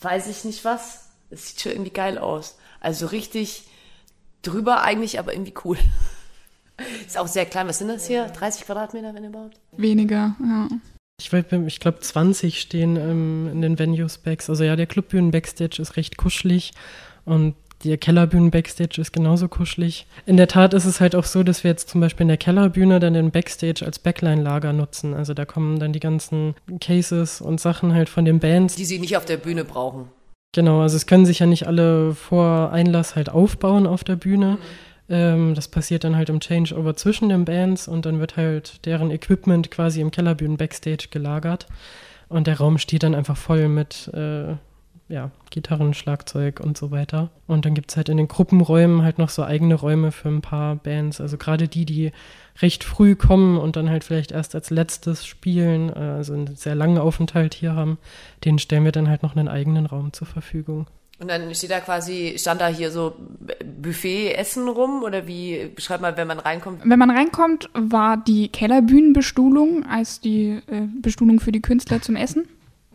weiß 0.00 0.28
ich 0.28 0.44
nicht 0.44 0.64
was. 0.64 1.08
Es 1.30 1.48
sieht 1.48 1.60
schon 1.60 1.72
irgendwie 1.72 1.90
geil 1.90 2.18
aus. 2.18 2.56
Also 2.80 3.06
richtig 3.06 3.64
drüber 4.42 4.82
eigentlich, 4.82 5.18
aber 5.18 5.32
irgendwie 5.32 5.54
cool. 5.64 5.78
Ist 7.06 7.18
auch 7.18 7.26
sehr 7.26 7.44
klein. 7.44 7.66
Was 7.66 7.78
sind 7.78 7.88
das 7.88 8.06
hier? 8.06 8.26
30 8.26 8.64
Quadratmeter, 8.64 9.14
wenn 9.14 9.24
überhaupt? 9.24 9.58
Weniger, 9.76 10.36
ja. 10.40 10.68
Ich, 11.20 11.32
ich 11.32 11.80
glaube, 11.80 11.98
20 11.98 12.60
stehen 12.60 12.96
ähm, 12.96 13.48
in 13.50 13.60
den 13.60 13.78
Venues-Backs. 13.78 14.48
Also 14.48 14.62
ja, 14.62 14.76
der 14.76 14.86
Clubbühnen-Backstage 14.86 15.82
ist 15.82 15.96
recht 15.96 16.16
kuschelig 16.16 16.72
und 17.24 17.56
die 17.84 17.96
Kellerbühnen-Backstage 17.96 19.00
ist 19.00 19.12
genauso 19.12 19.48
kuschelig. 19.48 20.06
In 20.26 20.36
der 20.36 20.48
Tat 20.48 20.74
ist 20.74 20.84
es 20.84 21.00
halt 21.00 21.14
auch 21.14 21.24
so, 21.24 21.42
dass 21.42 21.62
wir 21.62 21.70
jetzt 21.70 21.88
zum 21.88 22.00
Beispiel 22.00 22.24
in 22.24 22.28
der 22.28 22.36
Kellerbühne 22.36 22.98
dann 22.98 23.14
den 23.14 23.30
Backstage 23.30 23.84
als 23.84 23.98
Backline-Lager 23.98 24.72
nutzen. 24.72 25.14
Also 25.14 25.34
da 25.34 25.44
kommen 25.44 25.78
dann 25.78 25.92
die 25.92 26.00
ganzen 26.00 26.54
Cases 26.80 27.40
und 27.40 27.60
Sachen 27.60 27.94
halt 27.94 28.08
von 28.08 28.24
den 28.24 28.40
Bands. 28.40 28.74
Die 28.74 28.84
sie 28.84 28.98
nicht 28.98 29.16
auf 29.16 29.24
der 29.24 29.36
Bühne 29.36 29.64
brauchen. 29.64 30.08
Genau, 30.52 30.80
also 30.80 30.96
es 30.96 31.06
können 31.06 31.26
sich 31.26 31.40
ja 31.40 31.46
nicht 31.46 31.66
alle 31.66 32.14
vor 32.14 32.72
Einlass 32.72 33.14
halt 33.14 33.28
aufbauen 33.28 33.86
auf 33.86 34.02
der 34.02 34.16
Bühne. 34.16 34.52
Mhm. 34.52 34.58
Ähm, 35.10 35.54
das 35.54 35.68
passiert 35.68 36.04
dann 36.04 36.16
halt 36.16 36.28
im 36.28 36.40
Changeover 36.40 36.96
zwischen 36.96 37.28
den 37.28 37.44
Bands 37.44 37.88
und 37.88 38.06
dann 38.06 38.20
wird 38.20 38.36
halt 38.36 38.84
deren 38.86 39.10
Equipment 39.10 39.70
quasi 39.70 40.00
im 40.00 40.10
Kellerbühnen-Backstage 40.10 41.08
gelagert. 41.10 41.66
Und 42.28 42.46
der 42.46 42.58
Raum 42.58 42.78
steht 42.78 43.02
dann 43.04 43.14
einfach 43.14 43.36
voll 43.36 43.68
mit 43.68 44.10
äh, 44.12 44.54
ja, 45.08 45.30
Gitarren, 45.50 45.94
Schlagzeug 45.94 46.60
und 46.60 46.76
so 46.76 46.90
weiter. 46.90 47.30
Und 47.46 47.64
dann 47.64 47.74
gibt 47.74 47.90
es 47.90 47.96
halt 47.96 48.08
in 48.08 48.18
den 48.18 48.28
Gruppenräumen 48.28 49.02
halt 49.02 49.18
noch 49.18 49.30
so 49.30 49.42
eigene 49.42 49.74
Räume 49.74 50.12
für 50.12 50.28
ein 50.28 50.42
paar 50.42 50.76
Bands. 50.76 51.20
Also 51.20 51.38
gerade 51.38 51.66
die, 51.66 51.86
die 51.86 52.12
recht 52.60 52.84
früh 52.84 53.16
kommen 53.16 53.56
und 53.56 53.76
dann 53.76 53.88
halt 53.88 54.04
vielleicht 54.04 54.32
erst 54.32 54.54
als 54.54 54.70
letztes 54.70 55.26
spielen, 55.26 55.90
äh, 55.90 55.98
also 55.98 56.34
einen 56.34 56.56
sehr 56.56 56.74
langen 56.74 56.98
Aufenthalt 56.98 57.54
hier 57.54 57.74
haben, 57.74 57.98
denen 58.44 58.58
stellen 58.58 58.84
wir 58.84 58.92
dann 58.92 59.08
halt 59.08 59.22
noch 59.22 59.34
einen 59.34 59.48
eigenen 59.48 59.86
Raum 59.86 60.12
zur 60.12 60.26
Verfügung. 60.26 60.86
Und 61.20 61.28
dann 61.28 61.52
steht 61.52 61.72
da 61.72 61.80
quasi, 61.80 62.36
stand 62.38 62.60
da 62.60 62.68
hier 62.68 62.92
so 62.92 63.16
Buffet-Essen 63.82 64.68
rum 64.68 65.02
oder 65.02 65.26
wie 65.26 65.68
beschreibt 65.74 66.00
man, 66.00 66.16
wenn 66.16 66.28
man 66.28 66.38
reinkommt? 66.38 66.82
Wenn 66.84 66.98
man 66.98 67.10
reinkommt, 67.10 67.70
war 67.74 68.16
die 68.16 68.48
Kellerbühnenbestuhlung 68.50 69.84
als 69.84 70.20
die 70.20 70.60
äh, 70.68 70.86
Bestuhlung 71.00 71.40
für 71.40 71.50
die 71.50 71.60
Künstler 71.60 72.00
zum 72.00 72.14
Essen. 72.14 72.46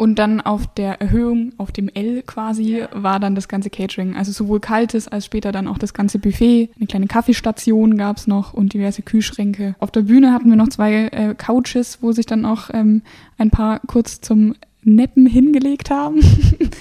Und 0.04 0.20
dann 0.20 0.42
auf 0.42 0.68
der 0.68 1.00
Erhöhung, 1.00 1.54
auf 1.58 1.72
dem 1.72 1.88
L 1.88 2.24
quasi, 2.24 2.84
war 2.92 3.22
dann 3.22 3.36
das 3.36 3.48
ganze 3.48 3.70
Catering. 3.70 4.18
Also 4.18 4.34
sowohl 4.34 4.60
kaltes 4.60 5.08
als 5.08 5.24
später 5.24 5.54
dann 5.54 5.66
auch 5.66 5.78
das 5.78 5.94
ganze 5.94 6.20
Buffet. 6.20 6.72
Eine 6.76 6.88
kleine 6.88 7.08
Kaffeestation 7.08 7.96
gab's 7.96 8.28
noch 8.28 8.54
und 8.54 8.74
diverse 8.74 9.02
Kühlschränke. 9.02 9.76
Auf 9.80 9.92
der 9.92 10.02
Bühne 10.02 10.34
hatten 10.34 10.50
wir 10.50 10.58
noch 10.58 10.68
zwei 10.68 11.06
äh, 11.06 11.36
Couches, 11.36 12.00
wo 12.02 12.12
sich 12.12 12.26
dann 12.26 12.46
auch 12.46 12.70
ähm, 12.74 13.02
ein 13.38 13.50
paar 13.50 13.80
kurz 13.88 14.20
zum 14.20 14.56
Neppen 14.82 15.26
hingelegt 15.26 15.90
haben. 15.90 16.20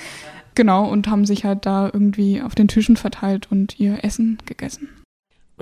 genau, 0.57 0.91
und 0.91 1.07
haben 1.07 1.25
sich 1.25 1.45
halt 1.45 1.65
da 1.65 1.91
irgendwie 1.93 2.43
auf 2.43 2.57
den 2.57 2.67
Tischen 2.67 2.97
verteilt 2.97 3.47
und 3.53 3.79
ihr 3.79 4.03
Essen 4.03 4.39
gegessen. 4.47 4.89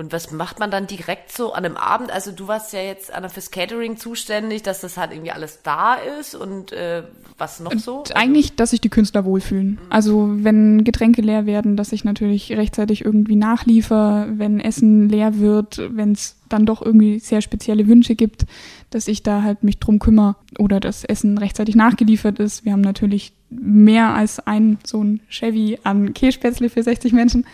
Und 0.01 0.11
was 0.11 0.31
macht 0.31 0.57
man 0.57 0.71
dann 0.71 0.87
direkt 0.87 1.31
so 1.31 1.53
an 1.53 1.63
einem 1.63 1.77
Abend? 1.77 2.11
Also 2.11 2.31
du 2.31 2.47
warst 2.47 2.73
ja 2.73 2.81
jetzt 2.81 3.13
an 3.13 3.29
fürs 3.29 3.51
Catering 3.51 3.97
zuständig, 3.97 4.63
dass 4.63 4.81
das 4.81 4.97
halt 4.97 5.11
irgendwie 5.11 5.29
alles 5.29 5.59
da 5.61 5.93
ist 5.93 6.33
und 6.33 6.71
äh, 6.71 7.03
was 7.37 7.59
noch 7.59 7.71
so? 7.77 7.99
Und 7.99 8.15
eigentlich, 8.15 8.55
dass 8.55 8.71
sich 8.71 8.81
die 8.81 8.89
Künstler 8.89 9.25
wohlfühlen. 9.25 9.77
Also 9.91 10.27
wenn 10.37 10.83
Getränke 10.83 11.21
leer 11.21 11.45
werden, 11.45 11.77
dass 11.77 11.91
ich 11.91 12.03
natürlich 12.03 12.51
rechtzeitig 12.51 13.05
irgendwie 13.05 13.35
nachliefer, 13.35 14.27
wenn 14.31 14.59
Essen 14.59 15.07
leer 15.07 15.37
wird, 15.37 15.79
wenn 15.95 16.13
es 16.13 16.35
dann 16.49 16.65
doch 16.65 16.81
irgendwie 16.81 17.19
sehr 17.19 17.41
spezielle 17.41 17.87
Wünsche 17.87 18.15
gibt, 18.15 18.47
dass 18.89 19.07
ich 19.07 19.21
da 19.21 19.43
halt 19.43 19.63
mich 19.63 19.77
drum 19.77 19.99
kümmere 19.99 20.35
oder 20.57 20.79
das 20.79 21.03
Essen 21.03 21.37
rechtzeitig 21.37 21.75
nachgeliefert 21.75 22.39
ist. 22.39 22.65
Wir 22.65 22.71
haben 22.71 22.81
natürlich 22.81 23.33
mehr 23.51 24.15
als 24.15 24.39
ein 24.39 24.79
so 24.83 25.03
ein 25.03 25.19
Chevy 25.29 25.77
an 25.83 26.13
Kässpätzle 26.13 26.69
für 26.69 26.81
60 26.81 27.13
Menschen 27.13 27.45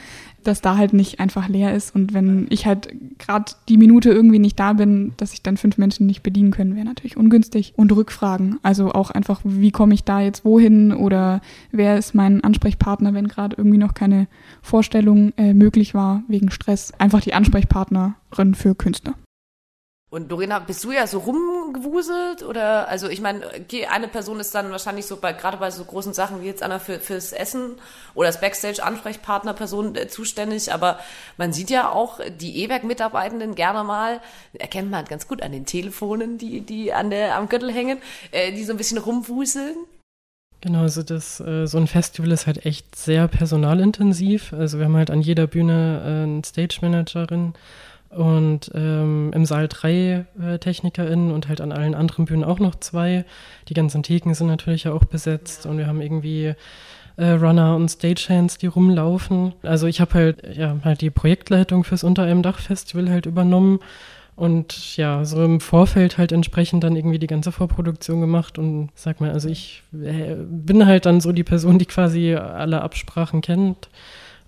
dass 0.48 0.62
da 0.62 0.78
halt 0.78 0.94
nicht 0.94 1.20
einfach 1.20 1.50
leer 1.50 1.76
ist 1.76 1.94
und 1.94 2.14
wenn 2.14 2.48
ich 2.50 2.66
halt 2.66 2.90
gerade 3.20 3.52
die 3.68 3.78
Minute 3.78 4.10
irgendwie 4.10 4.40
nicht 4.40 4.60
da 4.60 4.74
bin, 4.74 5.14
dass 5.18 5.34
ich 5.34 5.44
dann 5.44 5.58
fünf 5.58 5.78
Menschen 5.78 6.06
nicht 6.06 6.24
bedienen 6.24 6.52
können, 6.52 6.76
wäre 6.76 6.86
natürlich 6.86 7.18
ungünstig. 7.18 7.74
Und 7.76 7.92
Rückfragen, 7.92 8.60
also 8.64 8.92
auch 8.92 9.12
einfach, 9.12 9.42
wie 9.44 9.72
komme 9.72 9.94
ich 9.94 10.04
da 10.04 10.22
jetzt 10.22 10.46
wohin 10.46 10.94
oder 10.94 11.42
wer 11.72 11.98
ist 11.98 12.16
mein 12.16 12.44
Ansprechpartner, 12.44 13.14
wenn 13.14 13.28
gerade 13.28 13.56
irgendwie 13.58 13.78
noch 13.78 13.94
keine 13.94 14.28
Vorstellung 14.62 15.34
äh, 15.38 15.54
möglich 15.54 15.94
war 15.94 16.24
wegen 16.28 16.50
Stress. 16.50 16.94
Einfach 16.98 17.22
die 17.22 17.34
Ansprechpartnerin 17.34 18.56
für 18.56 18.74
Künstler. 18.74 19.16
Und 20.10 20.32
Lorena, 20.32 20.60
bist 20.60 20.86
du 20.86 20.94
ja 20.94 21.06
so 21.06 21.20
rumgewuselt 21.20 22.42
oder 22.42 22.88
also 22.88 23.10
ich 23.10 23.20
meine, 23.20 23.46
okay, 23.46 23.88
eine 23.88 24.08
Person 24.08 24.40
ist 24.40 24.56
dann 24.56 24.72
wahrscheinlich 24.72 25.06
so 25.06 25.18
bei 25.18 25.34
gerade 25.34 25.58
bei 25.58 25.70
so 25.70 25.84
großen 25.84 26.14
Sachen 26.14 26.42
wie 26.42 26.46
jetzt 26.46 26.64
einer 26.64 26.80
für, 26.80 27.02
fürs 27.02 27.34
Essen 27.34 27.74
oder 28.14 28.28
das 28.30 28.40
Backstage 28.40 28.82
Ansprechpartnerperson 28.82 29.98
äh, 29.98 30.08
zuständig, 30.08 30.72
aber 30.72 31.00
man 31.36 31.52
sieht 31.52 31.70
ja 31.70 31.92
auch 31.92 32.22
die 32.40 32.64
E-Werk 32.64 32.86
Mitarbeitenden 32.86 33.54
gerne 33.54 33.84
mal, 33.84 34.22
erkennt 34.54 34.90
man 34.90 35.04
ganz 35.04 35.28
gut 35.28 35.42
an 35.42 35.52
den 35.52 35.66
Telefonen, 35.66 36.38
die 36.38 36.62
die 36.62 36.94
an 36.94 37.10
der 37.10 37.36
am 37.36 37.50
Gürtel 37.50 37.74
hängen, 37.74 37.98
äh, 38.32 38.54
die 38.54 38.64
so 38.64 38.72
ein 38.72 38.78
bisschen 38.78 39.00
rumwuseln. 39.00 39.76
Genau, 40.62 40.84
also 40.84 41.04
das, 41.04 41.42
äh, 41.42 41.68
so 41.68 41.78
ein 41.78 41.88
Festival 41.88 42.32
ist 42.32 42.48
halt 42.48 42.66
echt 42.66 42.96
sehr 42.96 43.28
personalintensiv. 43.28 44.54
Also 44.54 44.80
wir 44.80 44.86
haben 44.86 44.96
halt 44.96 45.12
an 45.12 45.22
jeder 45.22 45.48
Bühne 45.48 46.02
äh, 46.04 46.24
eine 46.24 46.44
Stage 46.46 46.80
Managerin 46.82 47.54
und 48.10 48.72
ähm, 48.74 49.32
im 49.34 49.46
Saal 49.46 49.68
drei 49.68 50.26
äh, 50.42 50.60
TechnikerInnen 50.60 51.32
und 51.32 51.48
halt 51.48 51.62
an 51.62 51.72
allen 51.72 51.96
anderen 51.96 52.26
Bühnen 52.26 52.44
auch 52.44 52.60
noch 52.60 52.76
zwei. 52.76 53.26
Die 53.68 53.74
ganzen 53.74 54.04
Theken 54.04 54.34
sind 54.34 54.48
natürlich 54.48 54.88
auch 54.88 55.06
besetzt 55.06 55.66
und 55.66 55.78
wir 55.78 55.88
haben 55.88 56.02
irgendwie 56.02 56.54
äh, 57.18 57.30
Runner 57.32 57.76
und 57.76 57.90
Stagehands, 57.90 58.58
die 58.58 58.68
rumlaufen. 58.68 59.54
Also 59.64 59.88
ich 59.88 60.00
habe 60.00 60.14
halt, 60.14 60.58
ja, 60.58 60.78
halt 60.84 61.02
die 61.02 61.10
Projektleitung 61.10 61.84
fürs 61.84 62.04
Unter 62.04 62.24
einem 62.24 62.44
Dach 62.44 62.60
Festival 62.60 63.10
halt 63.10 63.26
übernommen 63.26 63.80
und 64.36 64.96
ja, 64.98 65.26
so 65.26 65.44
im 65.44 65.60
Vorfeld 65.60 66.18
halt 66.18 66.32
entsprechend 66.32 66.84
dann 66.84 66.96
irgendwie 66.96 67.20
die 67.20 67.28
ganze 67.28 67.52
Vorproduktion 67.52 68.22
gemacht 68.22 68.60
und 68.60 68.90
sag 68.94 69.20
mal, 69.20 69.32
also 69.32 69.50
ich 69.50 69.82
äh, 69.94 70.36
bin 70.48 70.86
halt 70.86 71.08
dann 71.08 71.22
so 71.22 71.32
die 71.32 71.44
Person, 71.44 71.80
die 71.80 71.88
quasi 71.88 72.36
alle 72.36 72.82
Absprachen 72.82 73.42
kennt 73.42 73.90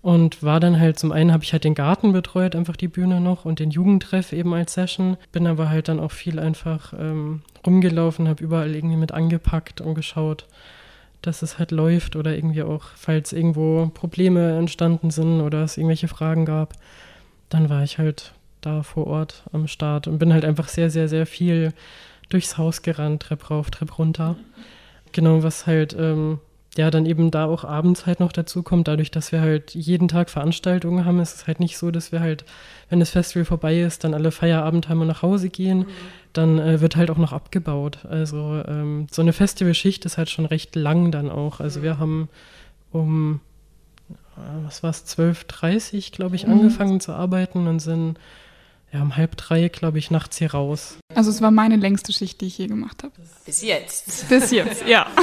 und 0.02 0.42
war 0.42 0.60
dann 0.60 0.80
halt 0.80 0.98
zum 0.98 1.12
einen 1.12 1.34
habe 1.34 1.44
ich 1.44 1.52
halt 1.52 1.66
den 1.66 1.76
Garten 1.76 2.14
betreut, 2.14 2.56
einfach 2.56 2.78
die 2.78 2.88
Bühne 2.88 3.20
noch 3.20 3.46
und 3.46 3.60
den 3.60 3.72
Jugendtreff 3.72 4.32
eben 4.32 4.54
als 4.54 4.74
Session. 4.74 5.18
Bin 5.32 5.46
aber 5.46 5.70
halt 5.70 5.90
dann 5.90 6.00
auch 6.00 6.12
viel 6.12 6.40
einfach 6.40 6.94
ähm, 6.98 7.42
rumgelaufen, 7.66 8.30
habe 8.30 8.44
überall 8.44 8.74
irgendwie 8.76 8.96
mit 8.96 9.12
angepackt 9.12 9.82
und 9.82 9.96
geschaut, 9.96 10.48
dass 11.22 11.42
es 11.42 11.60
halt 11.60 11.72
läuft 11.72 12.16
oder 12.16 12.34
irgendwie 12.34 12.64
auch, 12.64 12.84
falls 12.96 13.34
irgendwo 13.34 13.88
Probleme 13.94 14.58
entstanden 14.58 15.12
sind 15.12 15.42
oder 15.42 15.64
es 15.64 15.76
irgendwelche 15.76 16.08
Fragen 16.08 16.46
gab, 16.46 16.76
dann 17.50 17.70
war 17.70 17.84
ich 17.84 17.98
halt 17.98 18.34
da 18.62 18.84
vor 18.84 19.08
Ort 19.08 19.44
am 19.52 19.68
Start 19.68 20.08
und 20.08 20.18
bin 20.18 20.32
halt 20.32 20.46
einfach 20.46 20.70
sehr, 20.70 20.90
sehr, 20.90 21.10
sehr 21.10 21.26
viel 21.26 21.74
durchs 22.30 22.58
Haus 22.58 22.84
gerannt, 22.84 23.24
Trepp 23.24 23.50
rauf, 23.50 23.70
Trepp 23.70 23.98
runter. 23.98 24.38
Genau, 25.12 25.44
was 25.44 25.66
halt 25.68 25.96
ähm, 25.98 26.40
ja 26.80 26.90
dann 26.90 27.06
eben 27.06 27.30
da 27.30 27.46
auch 27.46 27.66
abends 27.66 28.06
halt 28.06 28.22
noch 28.22 28.32
dazu 28.32 28.64
kommt, 28.64 28.88
dadurch, 28.88 29.12
dass 29.12 29.34
wir 29.34 29.42
halt 29.42 29.76
jeden 29.76 30.08
Tag 30.08 30.30
Veranstaltungen 30.30 31.04
haben, 31.04 31.20
ist 31.20 31.36
es 31.36 31.48
halt 31.48 31.60
nicht 31.60 31.78
so, 31.78 31.92
dass 31.92 32.14
wir 32.14 32.22
halt, 32.22 32.46
wenn 32.90 33.02
das 33.02 33.10
Festival 33.10 33.44
vorbei 33.44 33.82
ist, 33.82 34.06
dann 34.06 34.14
alle 34.14 34.32
Feierabend 34.32 34.88
haben 34.88 35.02
und 35.02 35.08
nach 35.08 35.22
Hause 35.22 35.50
gehen. 35.50 35.80
Mhm. 35.80 35.86
Dann 36.32 36.60
äh, 36.60 36.80
wird 36.80 36.96
halt 36.96 37.12
auch 37.12 37.18
noch 37.18 37.34
abgebaut. 37.34 38.06
Also 38.10 38.64
ähm, 38.66 39.08
so 39.12 39.22
eine 39.22 39.34
Festivalschicht 39.34 40.06
ist 40.06 40.18
halt 40.18 40.30
schon 40.30 40.46
recht 40.46 40.76
lang 40.76 41.12
dann 41.12 41.30
auch. 41.30 41.60
Also 41.60 41.82
mhm. 41.82 41.84
wir 41.84 42.00
haben 42.00 42.30
um, 42.92 43.42
äh, 44.10 44.66
was 44.66 44.82
war 44.82 44.92
es, 44.92 45.06
12.30 45.06 46.14
glaube 46.14 46.38
ich, 46.38 46.48
mhm. 46.48 46.54
angefangen 46.54 47.02
zu 47.02 47.12
arbeiten 47.12 47.68
und 47.68 47.80
sind 47.80 48.18
ja, 48.94 49.02
um 49.02 49.18
halb 49.18 49.36
drei, 49.36 49.68
glaube 49.68 50.00
ich, 50.00 50.10
nachts 50.10 50.38
hier 50.38 50.52
raus. 50.52 50.98
Also 51.14 51.30
es 51.30 51.42
war 51.42 51.52
meine 51.52 51.76
längste 51.76 52.12
Schicht, 52.12 52.42
die 52.42 52.48
ich 52.48 52.58
je 52.58 52.68
gemacht 52.68 53.04
habe. 53.04 53.14
Bis 53.46 53.62
jetzt. 53.62 54.30
Bis 54.30 54.50
jetzt, 54.50 54.88
ja. 54.88 55.06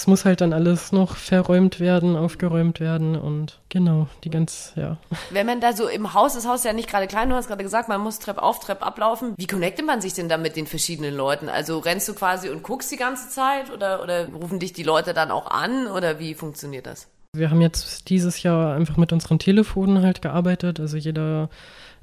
Es 0.00 0.06
muss 0.06 0.24
halt 0.24 0.40
dann 0.40 0.54
alles 0.54 0.92
noch 0.92 1.14
verräumt 1.14 1.78
werden, 1.78 2.16
aufgeräumt 2.16 2.80
werden 2.80 3.16
und 3.16 3.60
genau, 3.68 4.08
die 4.24 4.30
ganz, 4.30 4.72
ja. 4.74 4.96
Wenn 5.28 5.44
man 5.44 5.60
da 5.60 5.74
so 5.74 5.88
im 5.88 6.14
Haus, 6.14 6.32
das 6.32 6.48
Haus 6.48 6.60
ist 6.60 6.64
ja 6.64 6.72
nicht 6.72 6.88
gerade 6.88 7.06
klein, 7.06 7.28
du 7.28 7.34
hast 7.34 7.48
gerade 7.48 7.62
gesagt, 7.62 7.90
man 7.90 8.00
muss 8.00 8.18
Trepp 8.18 8.38
auf, 8.38 8.60
Trepp 8.60 8.82
ablaufen. 8.82 9.34
Wie 9.36 9.46
connectet 9.46 9.84
man 9.84 10.00
sich 10.00 10.14
denn 10.14 10.30
da 10.30 10.38
mit 10.38 10.56
den 10.56 10.66
verschiedenen 10.66 11.14
Leuten? 11.14 11.50
Also 11.50 11.80
rennst 11.80 12.08
du 12.08 12.14
quasi 12.14 12.48
und 12.48 12.62
guckst 12.62 12.90
die 12.90 12.96
ganze 12.96 13.28
Zeit 13.28 13.70
oder, 13.70 14.02
oder 14.02 14.26
rufen 14.30 14.58
dich 14.58 14.72
die 14.72 14.84
Leute 14.84 15.12
dann 15.12 15.30
auch 15.30 15.50
an 15.50 15.86
oder 15.86 16.18
wie 16.18 16.32
funktioniert 16.32 16.86
das? 16.86 17.06
Wir 17.36 17.50
haben 17.50 17.60
jetzt 17.60 18.08
dieses 18.08 18.42
Jahr 18.42 18.74
einfach 18.74 18.96
mit 18.96 19.12
unseren 19.12 19.38
Telefonen 19.38 20.02
halt 20.02 20.22
gearbeitet. 20.22 20.80
Also 20.80 20.96
jeder 20.96 21.50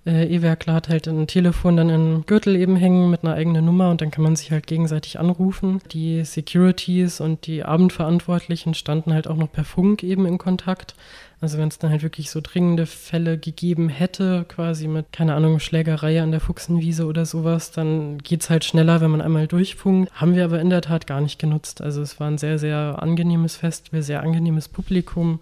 äh, 0.08 0.26
E-Werkler 0.26 0.74
hat 0.74 0.90
halt 0.90 1.08
ein 1.08 1.28
Telefon 1.28 1.78
dann 1.78 1.90
im 1.90 2.26
Gürtel 2.26 2.56
eben 2.56 2.76
hängen 2.76 3.10
mit 3.10 3.24
einer 3.24 3.36
eigenen 3.36 3.66
Nummer 3.66 3.92
und 3.92 4.02
dann 4.02 4.10
kann 4.10 4.24
man 4.24 4.36
sich 4.36 4.52
halt 4.52 4.66
gegenseitig 4.66 5.20
anrufen. 5.20 5.82
Die 5.92 6.24
Securities 6.24 7.20
und 7.20 7.46
die 7.46 7.64
Abendverantwortlichen 7.64 8.74
standen 8.74 9.14
halt 9.14 9.28
auch 9.28 9.36
noch 9.36 9.52
per 9.52 9.66
Funk 9.66 10.04
eben 10.04 10.26
in 10.26 10.38
Kontakt. 10.38 10.96
Also 11.40 11.60
wenn 11.60 11.68
es 11.68 11.78
dann 11.78 11.92
halt 11.92 12.02
wirklich 12.02 12.32
so 12.32 12.40
dringende 12.42 12.88
Fälle 12.88 13.38
gegeben 13.38 13.90
hätte, 13.90 14.46
quasi 14.48 14.88
mit, 14.88 15.12
keine 15.12 15.36
Ahnung, 15.36 15.60
Schlägerei 15.60 16.22
an 16.22 16.32
der 16.32 16.40
Fuchsenwiese 16.40 17.06
oder 17.06 17.26
sowas, 17.26 17.72
dann 17.72 18.18
geht 18.20 18.42
es 18.42 18.50
halt 18.50 18.66
schneller, 18.66 19.02
wenn 19.02 19.12
man 19.12 19.22
einmal 19.22 19.46
durchfunkt. 19.46 20.12
Haben 20.14 20.36
wir 20.36 20.46
aber 20.46 20.60
in 20.60 20.72
der 20.72 20.82
Tat 20.82 21.06
gar 21.06 21.22
nicht 21.22 21.38
genutzt. 21.38 21.82
Also 21.82 22.02
es 22.02 22.20
war 22.20 22.28
ein 22.28 22.40
sehr, 22.40 22.58
sehr 22.58 23.04
angenehmes 23.04 23.58
Festival, 23.58 24.02
sehr 24.02 24.24
angenehmes 24.24 24.68
Publikum. 24.68 25.40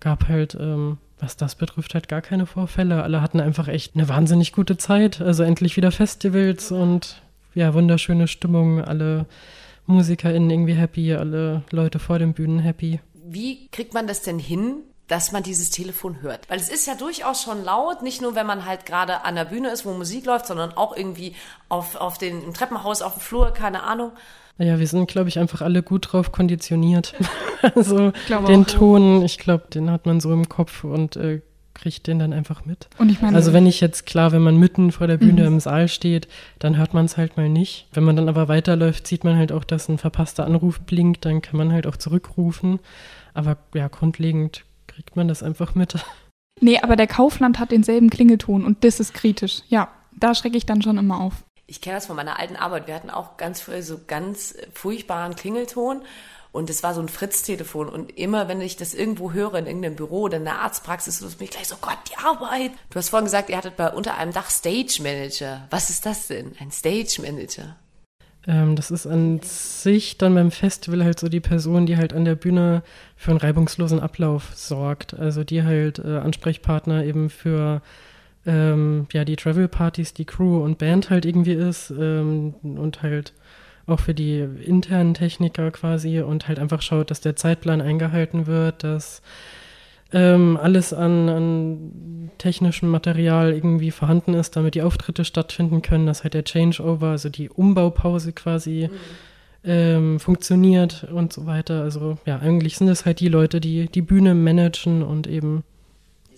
Gab 0.00 0.28
halt 0.28 0.56
ähm, 0.58 0.98
was 1.18 1.36
das 1.36 1.54
betrifft, 1.54 1.94
halt 1.94 2.08
gar 2.08 2.22
keine 2.22 2.46
Vorfälle. 2.46 3.02
Alle 3.02 3.20
hatten 3.20 3.40
einfach 3.40 3.68
echt 3.68 3.94
eine 3.94 4.08
wahnsinnig 4.08 4.52
gute 4.52 4.76
Zeit. 4.76 5.20
Also 5.20 5.42
endlich 5.42 5.76
wieder 5.76 5.92
Festivals 5.92 6.72
und 6.72 7.22
ja, 7.54 7.72
wunderschöne 7.74 8.28
Stimmung. 8.28 8.82
Alle 8.82 9.26
MusikerInnen 9.86 10.50
irgendwie 10.50 10.74
happy, 10.74 11.14
alle 11.14 11.62
Leute 11.70 11.98
vor 11.98 12.18
den 12.18 12.32
Bühnen 12.34 12.58
happy. 12.58 13.00
Wie 13.26 13.68
kriegt 13.68 13.94
man 13.94 14.06
das 14.06 14.22
denn 14.22 14.38
hin, 14.38 14.82
dass 15.08 15.32
man 15.32 15.42
dieses 15.42 15.70
Telefon 15.70 16.22
hört. 16.22 16.48
Weil 16.48 16.58
es 16.58 16.68
ist 16.68 16.86
ja 16.86 16.94
durchaus 16.94 17.42
schon 17.42 17.62
laut, 17.62 18.02
nicht 18.02 18.22
nur 18.22 18.34
wenn 18.34 18.46
man 18.46 18.64
halt 18.64 18.86
gerade 18.86 19.24
an 19.24 19.34
der 19.34 19.44
Bühne 19.44 19.70
ist, 19.70 19.84
wo 19.84 19.92
Musik 19.92 20.24
läuft, 20.24 20.46
sondern 20.46 20.72
auch 20.76 20.96
irgendwie 20.96 21.34
auf, 21.68 21.96
auf 21.96 22.16
den, 22.16 22.42
im 22.42 22.54
Treppenhaus, 22.54 23.02
auf 23.02 23.14
dem 23.14 23.20
Flur, 23.20 23.52
keine 23.52 23.82
Ahnung. 23.82 24.12
Naja, 24.58 24.78
wir 24.78 24.86
sind, 24.86 25.08
glaube 25.08 25.28
ich, 25.28 25.38
einfach 25.38 25.62
alle 25.62 25.82
gut 25.82 26.12
drauf 26.12 26.30
konditioniert. 26.32 27.14
also 27.74 28.12
den 28.28 28.62
auch, 28.62 28.66
Ton, 28.66 29.22
ich 29.22 29.38
glaube, 29.38 29.64
den 29.72 29.90
hat 29.90 30.06
man 30.06 30.20
so 30.20 30.32
im 30.32 30.48
Kopf 30.48 30.84
und 30.84 31.16
äh, 31.16 31.40
kriegt 31.74 32.06
den 32.06 32.20
dann 32.20 32.32
einfach 32.32 32.64
mit. 32.64 32.88
Und 32.98 33.10
ich 33.10 33.20
meine, 33.20 33.36
also 33.36 33.52
wenn 33.52 33.66
ich 33.66 33.80
jetzt, 33.80 34.06
klar, 34.06 34.32
wenn 34.32 34.42
man 34.42 34.56
mitten 34.56 34.92
vor 34.92 35.08
der 35.08 35.16
Bühne 35.16 35.42
mhm. 35.42 35.54
im 35.54 35.60
Saal 35.60 35.88
steht, 35.88 36.28
dann 36.60 36.76
hört 36.76 36.94
man 36.94 37.04
es 37.04 37.16
halt 37.16 37.36
mal 37.36 37.48
nicht. 37.48 37.88
Wenn 37.92 38.04
man 38.04 38.16
dann 38.16 38.28
aber 38.28 38.48
weiterläuft, 38.48 39.06
sieht 39.06 39.24
man 39.24 39.36
halt 39.36 39.50
auch, 39.50 39.64
dass 39.64 39.88
ein 39.88 39.98
verpasster 39.98 40.46
Anruf 40.46 40.80
blinkt, 40.80 41.24
dann 41.24 41.42
kann 41.42 41.56
man 41.56 41.72
halt 41.72 41.86
auch 41.86 41.96
zurückrufen. 41.96 42.78
Aber 43.34 43.58
ja, 43.74 43.88
grundlegend 43.88 44.64
kriegt 44.86 45.16
man 45.16 45.28
das 45.28 45.42
einfach 45.42 45.74
mit. 45.74 45.96
Nee, 46.60 46.78
aber 46.78 46.94
der 46.94 47.08
Kaufland 47.08 47.58
hat 47.58 47.72
denselben 47.72 48.10
Klingelton 48.10 48.64
und 48.64 48.84
das 48.84 49.00
ist 49.00 49.12
kritisch. 49.12 49.62
Ja, 49.68 49.88
da 50.12 50.36
schrecke 50.36 50.56
ich 50.56 50.64
dann 50.64 50.82
schon 50.82 50.98
immer 50.98 51.20
auf 51.20 51.44
ich 51.66 51.80
kenne 51.80 51.96
das 51.96 52.06
von 52.06 52.16
meiner 52.16 52.38
alten 52.38 52.56
Arbeit. 52.56 52.86
Wir 52.86 52.94
hatten 52.94 53.10
auch 53.10 53.36
ganz 53.36 53.60
früh 53.60 53.82
so 53.82 54.00
ganz 54.06 54.54
furchtbaren 54.72 55.34
Klingelton. 55.34 56.02
Und 56.52 56.70
es 56.70 56.84
war 56.84 56.94
so 56.94 57.00
ein 57.00 57.08
Fritz-Telefon. 57.08 57.88
Und 57.88 58.16
immer, 58.16 58.46
wenn 58.46 58.60
ich 58.60 58.76
das 58.76 58.94
irgendwo 58.94 59.32
höre, 59.32 59.56
in 59.56 59.66
irgendeinem 59.66 59.96
Büro 59.96 60.22
oder 60.22 60.36
in 60.36 60.44
der 60.44 60.60
Arztpraxis, 60.60 61.20
ist 61.20 61.40
mich 61.40 61.50
gleich 61.50 61.66
so, 61.66 61.74
Gott, 61.80 61.98
die 62.08 62.16
Arbeit. 62.24 62.70
Du 62.90 62.96
hast 62.96 63.08
vorhin 63.08 63.24
gesagt, 63.24 63.50
ihr 63.50 63.56
hattet 63.56 63.76
bei 63.76 63.90
unter 63.90 64.16
einem 64.16 64.32
Dach 64.32 64.48
Stage 64.50 65.00
Manager. 65.02 65.66
Was 65.70 65.90
ist 65.90 66.06
das 66.06 66.28
denn? 66.28 66.52
Ein 66.60 66.70
Stage 66.70 67.20
Manager? 67.20 67.74
Ähm, 68.46 68.76
das 68.76 68.92
ist 68.92 69.04
an 69.04 69.40
sich 69.42 70.16
dann 70.16 70.36
beim 70.36 70.52
Festival 70.52 71.02
halt 71.02 71.18
so 71.18 71.28
die 71.28 71.40
Person, 71.40 71.86
die 71.86 71.96
halt 71.96 72.12
an 72.12 72.24
der 72.24 72.36
Bühne 72.36 72.84
für 73.16 73.32
einen 73.32 73.40
reibungslosen 73.40 73.98
Ablauf 73.98 74.52
sorgt. 74.54 75.14
Also 75.14 75.42
die 75.42 75.64
halt 75.64 75.98
äh, 75.98 76.18
Ansprechpartner 76.18 77.04
eben 77.04 77.30
für 77.30 77.82
ähm, 78.46 79.06
ja, 79.12 79.24
die 79.24 79.36
Travel-Partys, 79.36 80.14
die 80.14 80.24
Crew 80.24 80.62
und 80.62 80.78
Band 80.78 81.10
halt 81.10 81.24
irgendwie 81.24 81.54
ist 81.54 81.90
ähm, 81.90 82.54
und 82.62 83.02
halt 83.02 83.32
auch 83.86 84.00
für 84.00 84.14
die 84.14 84.38
internen 84.38 85.14
Techniker 85.14 85.70
quasi 85.70 86.20
und 86.20 86.48
halt 86.48 86.58
einfach 86.58 86.82
schaut, 86.82 87.10
dass 87.10 87.20
der 87.20 87.36
Zeitplan 87.36 87.80
eingehalten 87.80 88.46
wird, 88.46 88.82
dass 88.82 89.22
ähm, 90.12 90.58
alles 90.60 90.92
an, 90.92 91.28
an 91.28 92.30
technischem 92.38 92.88
Material 92.88 93.52
irgendwie 93.52 93.90
vorhanden 93.90 94.34
ist, 94.34 94.56
damit 94.56 94.74
die 94.74 94.82
Auftritte 94.82 95.24
stattfinden 95.24 95.82
können, 95.82 96.06
dass 96.06 96.22
halt 96.22 96.34
der 96.34 96.44
Changeover, 96.44 97.08
also 97.08 97.28
die 97.28 97.50
Umbaupause 97.50 98.32
quasi 98.32 98.88
mhm. 98.90 99.70
ähm, 99.70 100.20
funktioniert 100.20 101.04
und 101.12 101.32
so 101.32 101.46
weiter. 101.46 101.82
Also 101.82 102.18
ja, 102.26 102.38
eigentlich 102.38 102.76
sind 102.76 102.88
es 102.88 103.04
halt 103.04 103.20
die 103.20 103.28
Leute, 103.28 103.60
die 103.60 103.88
die 103.88 104.02
Bühne 104.02 104.34
managen 104.34 105.02
und 105.02 105.26
eben 105.26 105.64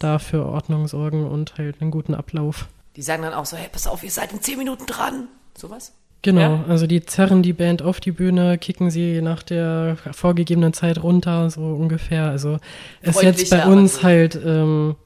da 0.02 0.18
für 0.18 0.46
Ordnung 0.46 0.88
sorgen 0.88 1.26
und 1.26 1.58
halt 1.58 1.80
einen 1.80 1.90
guten 1.90 2.14
Ablauf. 2.14 2.66
Die 2.96 3.02
sagen 3.02 3.22
dann 3.22 3.34
auch 3.34 3.46
so, 3.46 3.56
hey, 3.56 3.68
pass 3.70 3.86
auf, 3.86 4.02
ihr 4.02 4.10
seid 4.10 4.32
in 4.32 4.40
zehn 4.40 4.58
Minuten 4.58 4.86
dran. 4.86 5.28
Sowas? 5.56 5.92
Genau, 6.22 6.40
ja. 6.40 6.64
also 6.68 6.86
die 6.86 7.04
zerren 7.04 7.42
die 7.42 7.52
Band 7.52 7.82
auf 7.82 8.00
die 8.00 8.10
Bühne, 8.10 8.58
kicken 8.58 8.90
sie 8.90 9.20
nach 9.22 9.42
der 9.44 9.96
vorgegebenen 10.12 10.72
Zeit 10.72 11.02
runter, 11.02 11.50
so 11.50 11.60
ungefähr. 11.60 12.24
Also 12.24 12.58
ist 13.02 13.22
jetzt 13.22 13.50
bei 13.50 13.64
uns 13.64 14.02
halt 14.02 14.36
ähm, 14.44 14.96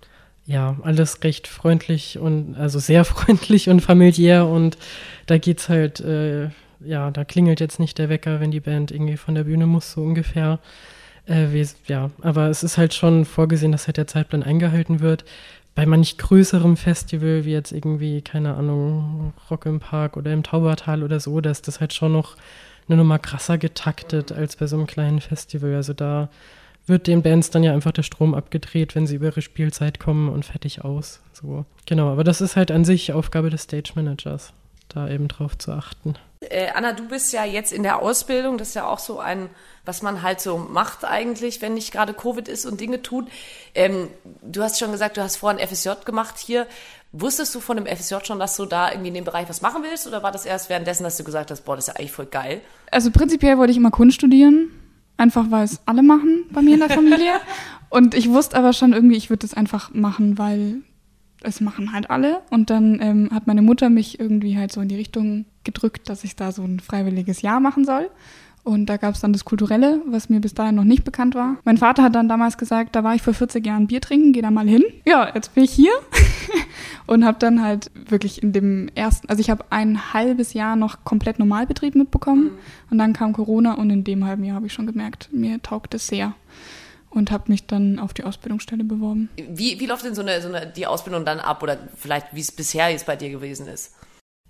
ja 0.47 0.77
alles 0.83 1.23
recht 1.23 1.47
freundlich 1.47 2.19
und 2.19 2.57
also 2.57 2.79
sehr 2.79 3.05
freundlich 3.05 3.69
und 3.69 3.81
familiär 3.81 4.47
und 4.47 4.79
da 5.27 5.37
geht's 5.37 5.69
halt, 5.69 6.01
äh, 6.01 6.49
ja, 6.81 7.11
da 7.11 7.25
klingelt 7.25 7.61
jetzt 7.61 7.81
nicht 7.81 7.99
der 7.99 8.09
Wecker, 8.09 8.41
wenn 8.41 8.51
die 8.51 8.61
Band 8.61 8.91
irgendwie 8.91 9.19
von 9.19 9.35
der 9.35 9.45
Bühne 9.45 9.67
muss, 9.67 9.93
so 9.93 10.03
ungefähr. 10.03 10.59
Äh, 11.31 11.65
ja, 11.87 12.11
aber 12.23 12.49
es 12.49 12.65
ist 12.65 12.77
halt 12.77 12.93
schon 12.93 13.25
vorgesehen, 13.25 13.71
dass 13.71 13.87
halt 13.87 13.97
der 13.97 14.09
Zeitplan 14.09 14.43
eingehalten 14.43 14.99
wird. 15.01 15.25
Bei 15.77 15.87
manch 15.87 16.19
größerem 16.19 16.77
Festival, 16.77 17.45
wie 17.45 17.53
jetzt 17.53 17.71
irgendwie, 17.71 18.21
keine 18.21 18.55
Ahnung, 18.55 19.33
Rock 19.49 19.67
im 19.67 19.79
Park 19.79 20.17
oder 20.17 20.33
im 20.33 20.43
Taubertal 20.43 21.05
oder 21.05 21.21
so, 21.21 21.41
da 21.41 21.51
ist 21.51 21.69
das 21.69 21.81
halt 21.81 21.95
schon 21.95 22.13
noch 22.13 22.37
eine 22.89 22.97
Nummer 22.97 23.21
krasser 23.21 23.59
getaktet 23.59 24.33
als 24.33 24.57
bei 24.57 24.67
so 24.67 24.77
einem 24.77 24.89
kleinen 24.89 25.21
Festival. 25.21 25.77
Also 25.77 25.93
da 25.93 26.29
wird 26.87 27.07
den 27.07 27.23
Bands 27.23 27.51
dann 27.51 27.63
ja 27.63 27.73
einfach 27.73 27.93
der 27.93 28.03
Strom 28.03 28.35
abgedreht, 28.35 28.97
wenn 28.97 29.07
sie 29.07 29.15
über 29.15 29.27
ihre 29.27 29.43
Spielzeit 29.43 30.01
kommen 30.01 30.29
und 30.29 30.45
fertig 30.45 30.85
aus. 30.85 31.21
So. 31.33 31.65
Genau, 31.87 32.11
aber 32.11 32.25
das 32.25 32.41
ist 32.41 32.57
halt 32.57 32.73
an 32.73 32.85
sich 32.85 33.13
Aufgabe 33.13 33.51
des 33.51 33.63
Stage 33.63 33.93
Managers, 33.95 34.53
da 34.89 35.09
eben 35.09 35.29
drauf 35.29 35.57
zu 35.57 35.71
achten. 35.71 36.17
Äh, 36.41 36.69
Anna, 36.75 36.95
du 36.95 37.07
bist 37.07 37.35
ja 37.35 37.45
jetzt 37.45 37.71
in 37.71 37.83
der 37.83 38.01
Ausbildung. 38.01 38.57
Das 38.57 38.69
ist 38.69 38.75
ja 38.75 38.87
auch 38.87 38.99
so 38.99 39.21
ein, 39.21 39.51
was 39.85 40.01
man 40.01 40.23
halt 40.23 40.41
so 40.41 40.57
macht 40.57 41.05
eigentlich, 41.05 41.61
wenn 41.61 41.75
nicht 41.75 41.93
gerade 41.93 42.15
Covid 42.15 42.49
ist 42.49 42.65
und 42.65 42.81
Dinge 42.81 43.03
tut. 43.03 43.29
Ähm, 43.75 44.09
du 44.41 44.63
hast 44.63 44.79
schon 44.79 44.91
gesagt, 44.91 45.19
du 45.19 45.23
hast 45.23 45.37
vorhin 45.37 45.67
FSJ 45.67 45.91
gemacht 46.07 46.39
hier. 46.39 46.67
Wusstest 47.13 47.55
du 47.55 47.61
von 47.61 47.77
dem 47.77 47.87
FSJ 47.87 48.25
schon, 48.25 48.39
dass 48.39 48.57
du 48.57 48.65
da 48.65 48.91
irgendwie 48.91 49.09
in 49.09 49.15
dem 49.15 49.25
Bereich 49.25 49.51
was 49.51 49.61
machen 49.61 49.83
willst? 49.83 50.07
Oder 50.07 50.23
war 50.23 50.33
das 50.33 50.47
erst 50.47 50.71
währenddessen, 50.71 51.03
dass 51.03 51.19
du 51.19 51.25
gesagt 51.25 51.51
hast, 51.51 51.63
boah, 51.67 51.77
das 51.77 51.89
ist 51.89 51.95
ja 51.95 51.99
eigentlich 51.99 52.13
voll 52.13 52.27
geil? 52.27 52.63
Also 52.91 53.11
prinzipiell 53.11 53.59
wollte 53.59 53.73
ich 53.73 53.77
immer 53.77 53.91
Kunst 53.91 54.17
studieren. 54.17 54.71
Einfach 55.19 55.51
weil 55.51 55.65
es 55.65 55.81
alle 55.85 56.03
machen 56.03 56.47
bei 56.51 56.63
mir 56.63 56.75
in 56.75 56.81
der 56.81 56.89
Familie. 56.89 57.33
und 57.91 58.15
ich 58.15 58.31
wusste 58.31 58.57
aber 58.57 58.73
schon 58.73 58.95
irgendwie, 58.95 59.17
ich 59.17 59.29
würde 59.29 59.47
das 59.47 59.53
einfach 59.53 59.93
machen, 59.93 60.39
weil 60.39 60.81
es 61.43 61.61
machen 61.61 61.93
halt 61.93 62.11
alle. 62.11 62.43
Und 62.51 62.71
dann 62.71 63.01
ähm, 63.01 63.29
hat 63.33 63.47
meine 63.47 63.63
Mutter 63.63 63.91
mich 63.91 64.21
irgendwie 64.21 64.57
halt 64.57 64.73
so 64.73 64.81
in 64.81 64.89
die 64.89 64.97
Richtung 64.97 65.47
gedrückt, 65.65 66.09
dass 66.09 66.25
ich 66.25 66.37
da 66.37 66.53
so 66.53 66.63
ein 66.63 66.81
freiwilliges 66.81 67.43
Jahr 67.43 67.61
machen 67.61 67.85
soll. 67.85 68.11
Und 68.63 68.87
da 68.87 68.99
gab 68.99 69.15
es 69.15 69.21
dann 69.21 69.33
das 69.33 69.47
Kulturelle, 69.47 70.03
was 70.07 70.29
mir 70.29 70.41
bis 70.41 70.53
dahin 70.53 70.75
noch 70.75 70.85
nicht 70.85 71.03
bekannt 71.03 71.35
war. 71.35 71.57
Mein 71.65 71.79
Vater 71.79 72.03
hat 72.03 72.15
dann 72.15 72.29
damals 72.29 72.59
gesagt, 72.59 72.95
da 72.95 73.03
war 73.03 73.15
ich 73.15 73.23
vor 73.23 73.33
40 73.33 73.65
Jahren 73.65 73.87
Bier 73.87 74.03
trinken, 74.03 74.33
geh 74.33 74.43
da 74.43 74.51
mal 74.51 74.69
hin. 74.69 74.85
Ja, 75.07 75.31
jetzt 75.35 75.55
bin 75.55 75.65
ich 75.65 75.73
hier 75.73 75.93
und 77.07 77.25
habe 77.25 77.39
dann 77.39 77.63
halt 77.63 77.91
wirklich 77.95 78.43
in 78.43 78.53
dem 78.53 78.91
ersten, 78.95 79.29
also 79.31 79.41
ich 79.41 79.49
habe 79.49 79.65
ein 79.71 80.13
halbes 80.13 80.53
Jahr 80.53 80.77
noch 80.77 81.05
komplett 81.05 81.39
Normalbetrieb 81.39 81.95
mitbekommen 81.95 82.45
mhm. 82.45 82.59
und 82.91 82.99
dann 82.99 83.15
kam 83.15 83.33
Corona 83.33 83.75
und 83.75 83.89
in 83.89 84.05
dem 84.05 84.27
halben 84.27 84.45
Jahr 84.45 84.57
habe 84.57 84.67
ich 84.67 84.75
schon 84.75 84.87
gemerkt, 84.87 85.31
mir 85.33 85.63
taugt 85.63 85.95
es 85.95 86.07
sehr 86.07 86.35
und 87.11 87.31
habe 87.31 87.45
mich 87.49 87.67
dann 87.67 87.99
auf 87.99 88.15
die 88.15 88.25
Ausbildungsstelle 88.25 88.85
beworben. 88.85 89.29
Wie, 89.37 89.79
wie 89.81 89.87
läuft 89.87 90.05
denn 90.05 90.15
so 90.15 90.23
eine, 90.23 90.41
so 90.41 90.49
eine 90.49 90.67
die 90.67 90.87
Ausbildung 90.87 91.25
dann 91.25 91.41
ab 91.41 91.63
oder 91.63 91.77
vielleicht 91.97 92.29
wie 92.33 92.41
es 92.41 92.53
bisher 92.53 92.89
jetzt 92.89 93.07
bei 93.07 93.17
dir 93.17 93.31
gewesen 93.31 93.67
ist? 93.67 93.95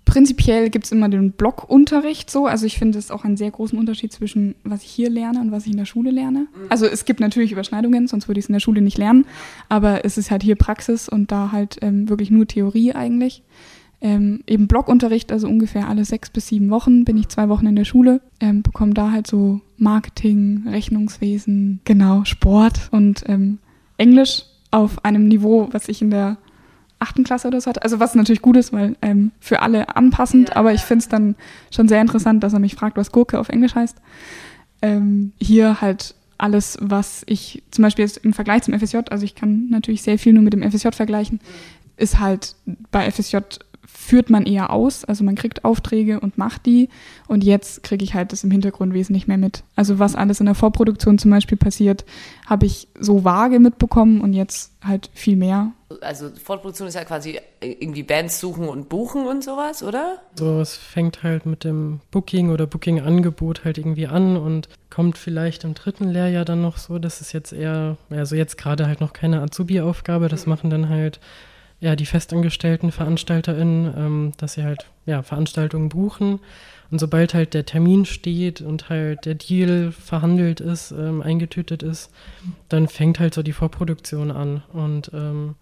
Prinzipiell 0.05 0.69
gibt 0.69 0.85
es 0.85 0.91
immer 0.91 1.07
den 1.07 1.31
Blockunterricht 1.31 2.29
so. 2.29 2.45
Also 2.45 2.65
ich 2.65 2.77
finde 2.77 2.99
es 2.99 3.11
auch 3.11 3.23
einen 3.23 3.37
sehr 3.37 3.51
großen 3.51 3.79
Unterschied 3.79 4.11
zwischen 4.11 4.55
was 4.63 4.83
ich 4.83 4.89
hier 4.89 5.09
lerne 5.09 5.39
und 5.39 5.51
was 5.51 5.65
ich 5.65 5.71
in 5.71 5.77
der 5.77 5.85
Schule 5.85 6.11
lerne. 6.11 6.39
Mhm. 6.39 6.67
Also 6.69 6.85
es 6.85 7.05
gibt 7.05 7.19
natürlich 7.19 7.51
Überschneidungen, 7.51 8.07
sonst 8.07 8.27
würde 8.27 8.39
ich 8.39 8.45
es 8.45 8.49
in 8.49 8.53
der 8.53 8.59
Schule 8.59 8.81
nicht 8.81 8.97
lernen. 8.97 9.25
Aber 9.69 10.03
es 10.03 10.17
ist 10.17 10.29
halt 10.29 10.43
hier 10.43 10.55
Praxis 10.55 11.07
und 11.07 11.31
da 11.31 11.51
halt 11.51 11.77
ähm, 11.81 12.09
wirklich 12.09 12.29
nur 12.29 12.45
Theorie 12.45 12.93
eigentlich 12.93 13.43
ähm, 14.01 14.41
eben 14.47 14.67
Blockunterricht, 14.67 15.31
also 15.31 15.47
ungefähr 15.47 15.87
alle 15.87 16.05
sechs 16.05 16.31
bis 16.31 16.47
sieben 16.47 16.69
Wochen 16.71 17.05
bin 17.05 17.17
ich 17.17 17.29
zwei 17.29 17.49
Wochen 17.49 17.67
in 17.67 17.75
der 17.75 17.85
Schule, 17.85 18.21
ähm, 18.39 18.63
bekomme 18.63 18.93
da 18.93 19.11
halt 19.11 19.27
so 19.27 19.61
Marketing, 19.77 20.65
Rechnungswesen, 20.67 21.81
genau, 21.85 22.25
Sport 22.25 22.89
und 22.91 23.23
ähm, 23.27 23.59
Englisch 23.97 24.43
auf 24.71 25.05
einem 25.05 25.27
Niveau, 25.27 25.69
was 25.71 25.87
ich 25.87 26.01
in 26.01 26.09
der 26.09 26.37
achten 26.97 27.23
Klasse 27.23 27.47
oder 27.47 27.61
so 27.61 27.69
hatte. 27.69 27.83
Also 27.83 27.99
was 27.99 28.15
natürlich 28.15 28.41
gut 28.41 28.57
ist, 28.57 28.73
weil 28.73 28.95
ähm, 29.01 29.31
für 29.39 29.61
alle 29.61 29.95
anpassend, 29.95 30.49
ja. 30.49 30.55
aber 30.55 30.73
ich 30.73 30.81
finde 30.81 31.03
es 31.03 31.09
dann 31.09 31.35
schon 31.71 31.87
sehr 31.87 32.01
interessant, 32.01 32.43
dass 32.43 32.53
er 32.53 32.59
mich 32.59 32.75
fragt, 32.75 32.97
was 32.97 33.11
Gurke 33.11 33.39
auf 33.39 33.49
Englisch 33.49 33.75
heißt. 33.75 33.97
Ähm, 34.81 35.33
hier 35.39 35.81
halt 35.81 36.15
alles, 36.39 36.77
was 36.81 37.23
ich 37.27 37.61
zum 37.69 37.83
Beispiel 37.83 38.05
jetzt 38.05 38.17
im 38.17 38.33
Vergleich 38.33 38.63
zum 38.63 38.77
FSJ, 38.77 38.97
also 39.11 39.23
ich 39.23 39.35
kann 39.35 39.69
natürlich 39.69 40.01
sehr 40.01 40.17
viel 40.17 40.33
nur 40.33 40.41
mit 40.41 40.53
dem 40.53 40.63
FSJ 40.63 40.89
vergleichen, 40.91 41.39
ist 41.97 42.19
halt 42.19 42.55
bei 42.89 43.09
FSJ 43.11 43.37
führt 43.93 44.29
man 44.29 44.45
eher 44.45 44.71
aus, 44.71 45.05
also 45.05 45.23
man 45.23 45.35
kriegt 45.35 45.63
Aufträge 45.63 46.19
und 46.19 46.37
macht 46.37 46.65
die 46.65 46.89
und 47.27 47.43
jetzt 47.43 47.83
kriege 47.83 48.03
ich 48.03 48.13
halt 48.13 48.31
das 48.31 48.43
im 48.43 48.51
Hintergrund 48.51 48.93
wesentlich 48.93 49.27
mehr 49.27 49.37
mit. 49.37 49.63
Also 49.75 49.99
was 49.99 50.15
alles 50.15 50.39
in 50.39 50.47
der 50.47 50.55
Vorproduktion 50.55 51.17
zum 51.17 51.31
Beispiel 51.31 51.57
passiert, 51.57 52.03
habe 52.45 52.65
ich 52.65 52.87
so 52.99 53.23
vage 53.23 53.59
mitbekommen 53.59 54.21
und 54.21 54.33
jetzt 54.33 54.73
halt 54.83 55.09
viel 55.13 55.35
mehr. 55.35 55.71
Also 56.01 56.29
Vorproduktion 56.29 56.87
ist 56.87 56.95
ja 56.95 57.03
quasi 57.03 57.39
irgendwie 57.61 58.03
Bands 58.03 58.39
suchen 58.39 58.67
und 58.67 58.89
buchen 58.89 59.27
und 59.27 59.43
sowas, 59.43 59.83
oder? 59.83 60.19
So, 60.35 60.59
es 60.59 60.75
fängt 60.75 61.23
halt 61.23 61.45
mit 61.45 61.63
dem 61.63 61.99
Booking 62.11 62.49
oder 62.49 62.67
Booking-Angebot 62.67 63.65
halt 63.65 63.77
irgendwie 63.77 64.07
an 64.07 64.35
und 64.35 64.67
kommt 64.89 65.17
vielleicht 65.17 65.63
im 65.63 65.73
dritten 65.73 66.07
Lehrjahr 66.09 66.45
dann 66.45 66.61
noch 66.61 66.77
so, 66.77 66.97
das 66.97 67.21
ist 67.21 67.33
jetzt 67.33 67.53
eher, 67.53 67.97
also 68.09 68.35
jetzt 68.35 68.57
gerade 68.57 68.87
halt 68.87 68.99
noch 68.99 69.13
keine 69.13 69.41
Azubi-Aufgabe, 69.41 70.27
das 70.27 70.47
machen 70.47 70.69
dann 70.69 70.89
halt 70.89 71.19
ja, 71.81 71.95
die 71.95 72.05
festangestellten 72.05 72.91
VeranstalterInnen, 72.91 73.93
ähm, 73.97 74.31
dass 74.37 74.53
sie 74.53 74.63
halt 74.63 74.85
ja, 75.05 75.23
Veranstaltungen 75.23 75.89
buchen. 75.89 76.39
Und 76.91 76.99
sobald 76.99 77.33
halt 77.33 77.53
der 77.53 77.65
Termin 77.65 78.05
steht 78.05 78.61
und 78.61 78.89
halt 78.89 79.25
der 79.25 79.35
Deal 79.35 79.91
verhandelt 79.91 80.59
ist, 80.59 80.91
ähm, 80.91 81.21
eingetütet 81.21 81.83
ist, 81.83 82.11
dann 82.69 82.87
fängt 82.87 83.19
halt 83.19 83.33
so 83.33 83.41
die 83.41 83.53
Vorproduktion 83.53 84.29
an. 84.29 84.61
Und 84.71 85.11
ähm, 85.13 85.55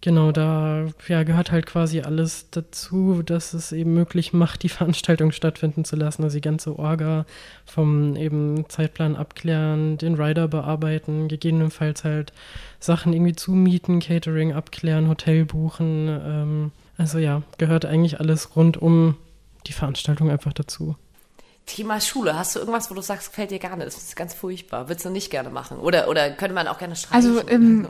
Genau, 0.00 0.30
da 0.30 0.86
ja, 1.08 1.24
gehört 1.24 1.50
halt 1.50 1.66
quasi 1.66 2.02
alles 2.02 2.50
dazu, 2.50 3.22
dass 3.24 3.52
es 3.52 3.72
eben 3.72 3.94
möglich 3.94 4.32
macht, 4.32 4.62
die 4.62 4.68
Veranstaltung 4.68 5.32
stattfinden 5.32 5.84
zu 5.84 5.96
lassen. 5.96 6.22
Also 6.22 6.36
die 6.36 6.42
ganze 6.42 6.78
Orga 6.78 7.26
vom 7.66 8.14
eben 8.14 8.68
Zeitplan 8.68 9.16
abklären, 9.16 9.98
den 9.98 10.14
Rider 10.14 10.46
bearbeiten, 10.46 11.28
gegebenenfalls 11.28 12.04
halt 12.04 12.32
Sachen 12.78 13.12
irgendwie 13.12 13.34
zumieten, 13.34 13.98
Catering 13.98 14.52
abklären, 14.52 15.08
Hotel 15.08 15.44
buchen. 15.44 16.08
Ähm, 16.08 16.72
also 16.96 17.18
ja, 17.18 17.42
gehört 17.58 17.84
eigentlich 17.84 18.20
alles 18.20 18.54
rund 18.54 18.76
um 18.76 19.16
die 19.66 19.72
Veranstaltung 19.72 20.30
einfach 20.30 20.52
dazu. 20.52 20.96
Thema 21.66 22.00
Schule, 22.00 22.36
hast 22.36 22.56
du 22.56 22.60
irgendwas, 22.60 22.90
wo 22.90 22.94
du 22.94 23.02
sagst, 23.02 23.28
gefällt 23.28 23.50
dir 23.50 23.58
gar 23.58 23.76
nicht? 23.76 23.88
Das 23.88 23.98
ist 23.98 24.16
ganz 24.16 24.32
furchtbar. 24.32 24.88
Würdest 24.88 25.04
du 25.04 25.10
nicht 25.10 25.30
gerne 25.30 25.50
machen? 25.50 25.78
Oder, 25.78 26.08
oder 26.08 26.30
könnte 26.30 26.54
man 26.54 26.66
auch 26.66 26.78
gerne 26.78 26.96
streichen? 26.96 27.36
Also, 27.36 27.48
ähm, 27.48 27.88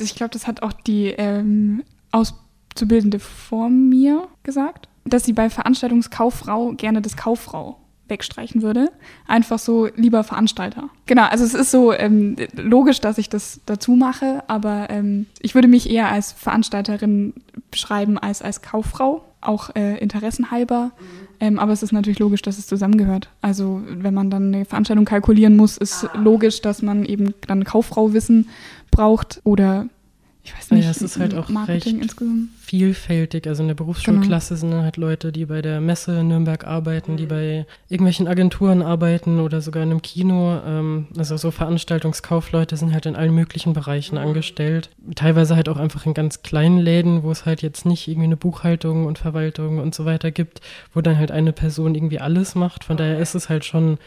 ich 0.00 0.14
glaube, 0.14 0.30
das 0.32 0.46
hat 0.46 0.62
auch 0.62 0.72
die 0.72 1.06
ähm, 1.06 1.82
Auszubildende 2.12 3.18
vor 3.18 3.68
mir 3.68 4.28
gesagt, 4.42 4.88
dass 5.04 5.24
sie 5.24 5.32
bei 5.32 5.50
Veranstaltungskauffrau 5.50 6.72
gerne 6.72 7.02
das 7.02 7.16
Kauffrau 7.16 7.80
wegstreichen 8.10 8.60
würde. 8.60 8.90
Einfach 9.26 9.58
so 9.58 9.86
lieber 9.94 10.24
Veranstalter. 10.24 10.90
Genau, 11.06 11.24
also 11.24 11.44
es 11.44 11.54
ist 11.54 11.70
so 11.70 11.92
ähm, 11.92 12.36
logisch, 12.54 13.00
dass 13.00 13.18
ich 13.18 13.28
das 13.28 13.60
dazu 13.66 13.92
mache, 13.92 14.42
aber 14.48 14.90
ähm, 14.90 15.26
ich 15.40 15.54
würde 15.54 15.68
mich 15.68 15.88
eher 15.88 16.10
als 16.10 16.32
Veranstalterin 16.32 17.34
beschreiben 17.70 18.18
als 18.18 18.42
als 18.42 18.62
Kauffrau, 18.62 19.24
auch 19.40 19.70
äh, 19.74 19.98
interessenhalber. 19.98 20.92
Ähm, 21.40 21.58
aber 21.58 21.72
es 21.72 21.82
ist 21.82 21.92
natürlich 21.92 22.18
logisch, 22.18 22.42
dass 22.42 22.58
es 22.58 22.66
zusammengehört. 22.66 23.30
Also 23.40 23.82
wenn 23.86 24.14
man 24.14 24.30
dann 24.30 24.54
eine 24.54 24.64
Veranstaltung 24.64 25.04
kalkulieren 25.04 25.56
muss, 25.56 25.76
ist 25.78 26.04
ah. 26.04 26.18
logisch, 26.18 26.60
dass 26.60 26.82
man 26.82 27.04
eben 27.04 27.34
dann 27.46 27.64
Kauffrauwissen 27.64 28.48
braucht 28.90 29.40
oder 29.44 29.86
ich 30.42 30.56
weiß 30.56 30.70
nicht, 30.70 30.84
ja, 30.84 30.90
es 30.90 31.02
ist 31.02 31.18
halt 31.18 31.34
auch 31.34 31.50
Marketing 31.50 31.96
recht 31.96 32.04
insgesamt. 32.04 32.48
vielfältig. 32.62 33.46
Also 33.46 33.62
in 33.62 33.68
der 33.68 33.74
Berufsschulklasse 33.74 34.54
genau. 34.54 34.74
sind 34.74 34.82
halt 34.82 34.96
Leute, 34.96 35.32
die 35.32 35.44
bei 35.44 35.60
der 35.60 35.82
Messe 35.82 36.20
in 36.20 36.28
Nürnberg 36.28 36.66
arbeiten, 36.66 37.18
die 37.18 37.26
bei 37.26 37.66
irgendwelchen 37.90 38.26
Agenturen 38.26 38.80
arbeiten 38.80 39.40
oder 39.40 39.60
sogar 39.60 39.82
in 39.82 39.90
einem 39.90 40.02
Kino. 40.02 40.58
Ähm, 40.66 41.08
also 41.16 41.36
so 41.36 41.50
Veranstaltungskaufleute 41.50 42.76
sind 42.78 42.94
halt 42.94 43.04
in 43.04 43.16
allen 43.16 43.34
möglichen 43.34 43.74
Bereichen 43.74 44.16
mhm. 44.16 44.28
angestellt. 44.28 44.88
Teilweise 45.14 45.56
halt 45.56 45.68
auch 45.68 45.76
einfach 45.76 46.06
in 46.06 46.14
ganz 46.14 46.42
kleinen 46.42 46.78
Läden, 46.78 47.22
wo 47.22 47.30
es 47.30 47.44
halt 47.44 47.60
jetzt 47.60 47.84
nicht 47.84 48.08
irgendwie 48.08 48.24
eine 48.24 48.36
Buchhaltung 48.38 49.04
und 49.04 49.18
Verwaltung 49.18 49.78
und 49.78 49.94
so 49.94 50.06
weiter 50.06 50.30
gibt, 50.30 50.62
wo 50.94 51.02
dann 51.02 51.18
halt 51.18 51.30
eine 51.30 51.52
Person 51.52 51.94
irgendwie 51.94 52.20
alles 52.20 52.54
macht. 52.54 52.84
Von 52.84 52.96
daher 52.96 53.18
ist 53.18 53.34
es 53.34 53.50
halt 53.50 53.66
schon 53.66 53.98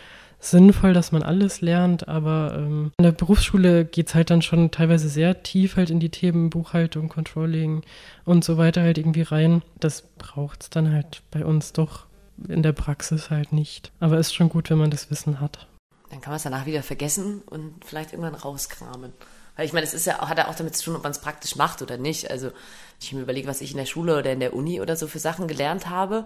sinnvoll, 0.50 0.94
dass 0.94 1.12
man 1.12 1.24
alles 1.24 1.62
lernt, 1.62 2.08
aber 2.08 2.56
ähm, 2.58 2.92
in 2.98 3.04
der 3.04 3.12
Berufsschule 3.12 3.86
geht 3.86 4.10
es 4.10 4.16
halt 4.16 4.30
dann 4.30 4.42
schon 4.42 4.72
teilweise 4.72 5.10
sehr 5.10 5.44
tief 5.44 5.78
halt 5.78 5.90
in 5.90 6.00
die 6.00 6.10
Themen 6.10 6.50
Buchhaltung, 6.50 7.10
Controlling 7.10 7.84
und 8.26 8.44
so 8.44 8.58
weiter 8.58 8.82
halt 8.82 8.98
irgendwie 8.98 9.22
rein. 9.22 9.62
Das 9.80 10.04
braucht 10.18 10.64
es 10.64 10.70
dann 10.70 10.92
halt 10.92 11.22
bei 11.32 11.46
uns 11.46 11.74
doch 11.74 12.06
in 12.48 12.64
der 12.64 12.74
Praxis 12.74 13.30
halt 13.30 13.54
nicht. 13.54 13.92
Aber 14.00 14.18
ist 14.18 14.34
schon 14.34 14.50
gut, 14.50 14.70
wenn 14.70 14.78
man 14.78 14.92
das 14.92 15.10
Wissen 15.10 15.40
hat. 15.40 15.68
Dann 16.10 16.22
kann 16.22 16.32
man 16.32 16.38
es 16.38 16.44
danach 16.44 16.66
wieder 16.66 16.84
vergessen 16.84 17.42
und 17.46 17.84
vielleicht 17.86 18.14
irgendwann 18.14 18.36
rauskramen. 18.36 19.14
Weil 19.56 19.66
ich 19.66 19.74
meine, 19.74 19.86
es 19.86 19.94
ist 19.94 20.06
ja, 20.06 20.18
hat 20.28 20.38
ja 20.38 20.48
auch 20.48 20.56
damit 20.56 20.76
zu 20.76 20.86
tun, 20.86 20.96
ob 20.96 21.04
man 21.04 21.12
es 21.12 21.20
praktisch 21.20 21.56
macht 21.56 21.82
oder 21.82 21.98
nicht. 21.98 22.32
Also, 22.32 22.52
ich 23.00 23.14
mir 23.14 23.22
überlege, 23.22 23.48
was 23.48 23.62
ich 23.62 23.72
in 23.72 23.78
der 23.78 23.86
Schule 23.86 24.18
oder 24.18 24.32
in 24.32 24.40
der 24.40 24.54
Uni 24.54 24.82
oder 24.82 24.96
so 24.96 25.08
für 25.08 25.20
Sachen 25.20 25.48
gelernt 25.48 25.90
habe 25.90 26.26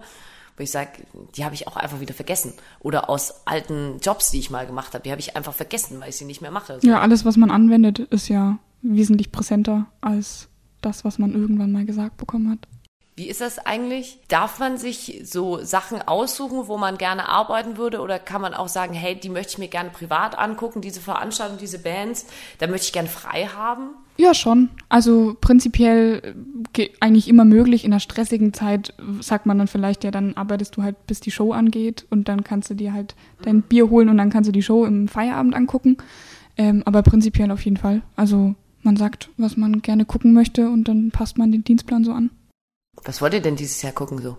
wo 0.58 0.62
ich 0.62 0.70
sage, 0.70 0.90
die 1.36 1.44
habe 1.44 1.54
ich 1.54 1.66
auch 1.66 1.76
einfach 1.76 2.00
wieder 2.00 2.14
vergessen. 2.14 2.52
Oder 2.80 3.08
aus 3.08 3.46
alten 3.46 3.98
Jobs, 4.00 4.30
die 4.30 4.38
ich 4.38 4.50
mal 4.50 4.66
gemacht 4.66 4.94
habe, 4.94 5.04
die 5.04 5.10
habe 5.10 5.20
ich 5.20 5.36
einfach 5.36 5.54
vergessen, 5.54 6.00
weil 6.00 6.10
ich 6.10 6.16
sie 6.16 6.24
nicht 6.24 6.40
mehr 6.40 6.50
mache. 6.50 6.78
Ja, 6.82 7.00
alles, 7.00 7.24
was 7.24 7.36
man 7.36 7.50
anwendet, 7.50 7.98
ist 7.98 8.28
ja 8.28 8.58
wesentlich 8.82 9.32
präsenter 9.32 9.86
als 10.00 10.48
das, 10.80 11.04
was 11.04 11.18
man 11.18 11.32
irgendwann 11.32 11.72
mal 11.72 11.84
gesagt 11.84 12.16
bekommen 12.16 12.50
hat. 12.50 12.58
Wie 13.16 13.28
ist 13.28 13.40
das 13.40 13.58
eigentlich? 13.58 14.20
Darf 14.28 14.60
man 14.60 14.78
sich 14.78 15.22
so 15.24 15.64
Sachen 15.64 16.00
aussuchen, 16.06 16.68
wo 16.68 16.78
man 16.78 16.98
gerne 16.98 17.28
arbeiten 17.28 17.76
würde? 17.76 18.00
Oder 18.00 18.20
kann 18.20 18.40
man 18.40 18.54
auch 18.54 18.68
sagen, 18.68 18.94
hey, 18.94 19.18
die 19.18 19.28
möchte 19.28 19.54
ich 19.54 19.58
mir 19.58 19.66
gerne 19.66 19.90
privat 19.90 20.38
angucken, 20.38 20.82
diese 20.82 21.00
Veranstaltung, 21.00 21.58
diese 21.58 21.80
Bands, 21.80 22.26
da 22.58 22.68
möchte 22.68 22.86
ich 22.86 22.92
gerne 22.92 23.08
frei 23.08 23.46
haben? 23.46 23.90
Ja, 24.20 24.34
schon. 24.34 24.70
Also 24.88 25.36
prinzipiell 25.40 26.34
äh, 26.76 26.88
eigentlich 27.00 27.28
immer 27.28 27.44
möglich. 27.44 27.84
In 27.84 27.92
einer 27.92 28.00
stressigen 28.00 28.52
Zeit 28.52 28.92
sagt 29.20 29.46
man 29.46 29.58
dann 29.58 29.68
vielleicht, 29.68 30.02
ja, 30.02 30.10
dann 30.10 30.34
arbeitest 30.34 30.76
du 30.76 30.82
halt, 30.82 31.06
bis 31.06 31.20
die 31.20 31.30
Show 31.30 31.52
angeht 31.52 32.04
und 32.10 32.28
dann 32.28 32.42
kannst 32.42 32.68
du 32.68 32.74
dir 32.74 32.92
halt 32.92 33.14
dein 33.42 33.62
Bier 33.62 33.90
holen 33.90 34.08
und 34.08 34.18
dann 34.18 34.30
kannst 34.30 34.48
du 34.48 34.52
die 34.52 34.62
Show 34.62 34.84
im 34.84 35.06
Feierabend 35.06 35.54
angucken. 35.54 35.98
Ähm, 36.56 36.82
aber 36.84 37.02
prinzipiell 37.02 37.50
auf 37.52 37.64
jeden 37.64 37.76
Fall. 37.76 38.02
Also 38.16 38.56
man 38.82 38.96
sagt, 38.96 39.30
was 39.36 39.56
man 39.56 39.82
gerne 39.82 40.04
gucken 40.04 40.32
möchte 40.32 40.68
und 40.68 40.88
dann 40.88 41.12
passt 41.12 41.38
man 41.38 41.52
den 41.52 41.62
Dienstplan 41.62 42.04
so 42.04 42.12
an. 42.12 42.30
Was 43.04 43.22
wollt 43.22 43.34
ihr 43.34 43.40
denn 43.40 43.54
dieses 43.54 43.80
Jahr 43.82 43.92
gucken 43.92 44.18
so? 44.18 44.36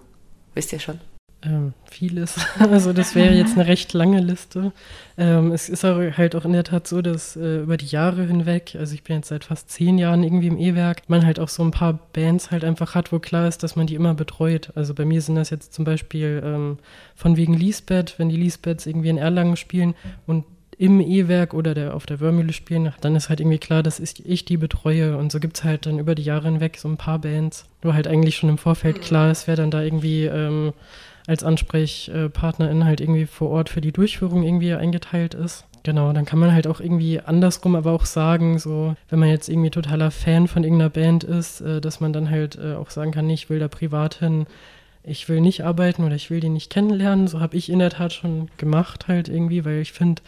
Wisst 0.55 0.73
ihr 0.73 0.79
schon? 0.79 0.99
Ähm, 1.41 1.73
vieles. 1.89 2.35
Also 2.59 2.91
das 2.91 3.15
wäre 3.15 3.33
jetzt 3.33 3.53
eine 3.53 3.67
recht 3.67 3.93
lange 3.93 4.19
Liste. 4.19 4.73
Ähm, 5.17 5.51
es 5.53 5.69
ist 5.69 5.83
halt 5.83 6.35
auch 6.35 6.43
in 6.43 6.51
der 6.51 6.65
Tat 6.65 6.87
so, 6.87 7.01
dass 7.01 7.37
äh, 7.37 7.61
über 7.61 7.77
die 7.77 7.85
Jahre 7.85 8.25
hinweg, 8.25 8.75
also 8.77 8.93
ich 8.93 9.03
bin 9.03 9.17
jetzt 9.17 9.29
seit 9.29 9.45
fast 9.45 9.69
zehn 9.69 9.97
Jahren 9.97 10.23
irgendwie 10.23 10.47
im 10.47 10.57
E-Werk, 10.57 11.03
man 11.07 11.25
halt 11.25 11.39
auch 11.39 11.47
so 11.47 11.63
ein 11.63 11.71
paar 11.71 11.99
Bands 12.13 12.51
halt 12.51 12.65
einfach 12.65 12.93
hat, 12.93 13.13
wo 13.13 13.19
klar 13.19 13.47
ist, 13.47 13.63
dass 13.63 13.77
man 13.77 13.87
die 13.87 13.95
immer 13.95 14.13
betreut. 14.13 14.71
Also 14.75 14.93
bei 14.93 15.05
mir 15.05 15.21
sind 15.21 15.35
das 15.35 15.49
jetzt 15.49 15.73
zum 15.73 15.85
Beispiel 15.85 16.41
ähm, 16.43 16.77
von 17.15 17.37
wegen 17.37 17.53
Lisbeth, 17.53 18.15
wenn 18.17 18.29
die 18.29 18.37
Lisbeths 18.37 18.85
irgendwie 18.85 19.09
in 19.09 19.17
Erlangen 19.17 19.55
spielen 19.55 19.95
und 20.27 20.43
im 20.77 21.01
E-Werk 21.01 21.53
oder 21.53 21.73
der, 21.73 21.93
auf 21.93 22.05
der 22.05 22.21
Wörmühle 22.21 22.53
spielen, 22.53 22.93
dann 23.01 23.15
ist 23.15 23.27
halt 23.27 23.41
irgendwie 23.41 23.57
klar, 23.57 23.83
dass 23.83 23.99
ich 23.99 24.45
die 24.45 24.57
betreue. 24.57 25.17
Und 25.17 25.29
so 25.29 25.41
gibt 25.41 25.57
es 25.57 25.65
halt 25.65 25.85
dann 25.85 25.99
über 25.99 26.15
die 26.15 26.23
Jahre 26.23 26.49
hinweg 26.49 26.77
so 26.77 26.87
ein 26.87 26.95
paar 26.95 27.19
Bands, 27.19 27.65
wo 27.81 27.93
halt 27.93 28.07
eigentlich 28.07 28.37
schon 28.37 28.49
im 28.49 28.57
Vorfeld 28.57 29.01
klar 29.01 29.29
ist, 29.29 29.45
wer 29.47 29.57
dann 29.57 29.71
da 29.71 29.81
irgendwie 29.81 30.23
ähm, 30.23 30.71
als 31.29 31.43
Ansprechpartnerin 31.43 32.85
halt 32.85 33.01
irgendwie 33.01 33.27
vor 33.27 33.51
Ort 33.51 33.69
für 33.69 33.81
die 33.81 33.91
Durchführung 33.91 34.41
irgendwie 34.41 34.73
eingeteilt 34.73 35.35
ist. 35.35 35.65
Genau, 35.83 36.11
dann 36.11 36.25
kann 36.25 36.39
man 36.39 36.51
halt 36.51 36.65
auch 36.65 36.81
irgendwie 36.81 37.19
andersrum 37.19 37.75
aber 37.75 37.91
auch 37.91 38.05
sagen, 38.05 38.57
so, 38.57 38.95
wenn 39.09 39.19
man 39.19 39.29
jetzt 39.29 39.47
irgendwie 39.47 39.69
totaler 39.69 40.09
Fan 40.09 40.47
von 40.47 40.63
irgendeiner 40.63 40.89
Band 40.89 41.23
ist, 41.23 41.61
äh, 41.61 41.81
dass 41.81 41.99
man 41.99 42.13
dann 42.13 42.31
halt 42.31 42.57
äh, 42.57 42.73
auch 42.73 42.89
sagen 42.89 43.11
kann, 43.11 43.29
ich 43.29 43.49
will 43.49 43.59
da 43.59 43.67
privat 43.67 44.15
hin, 44.15 44.47
ich 45.03 45.29
will 45.29 45.39
nicht 45.39 45.63
arbeiten 45.63 46.03
oder 46.03 46.15
ich 46.15 46.31
will 46.31 46.39
die 46.39 46.49
nicht 46.49 46.71
kennenlernen. 46.71 47.27
So 47.27 47.39
habe 47.39 47.55
ich 47.55 47.69
in 47.69 47.79
der 47.79 47.91
Tat 47.91 48.11
schon 48.11 48.49
gemacht 48.57 49.07
halt 49.07 49.29
irgendwie, 49.29 49.63
weil 49.63 49.79
ich 49.81 49.93
finde, 49.93 50.23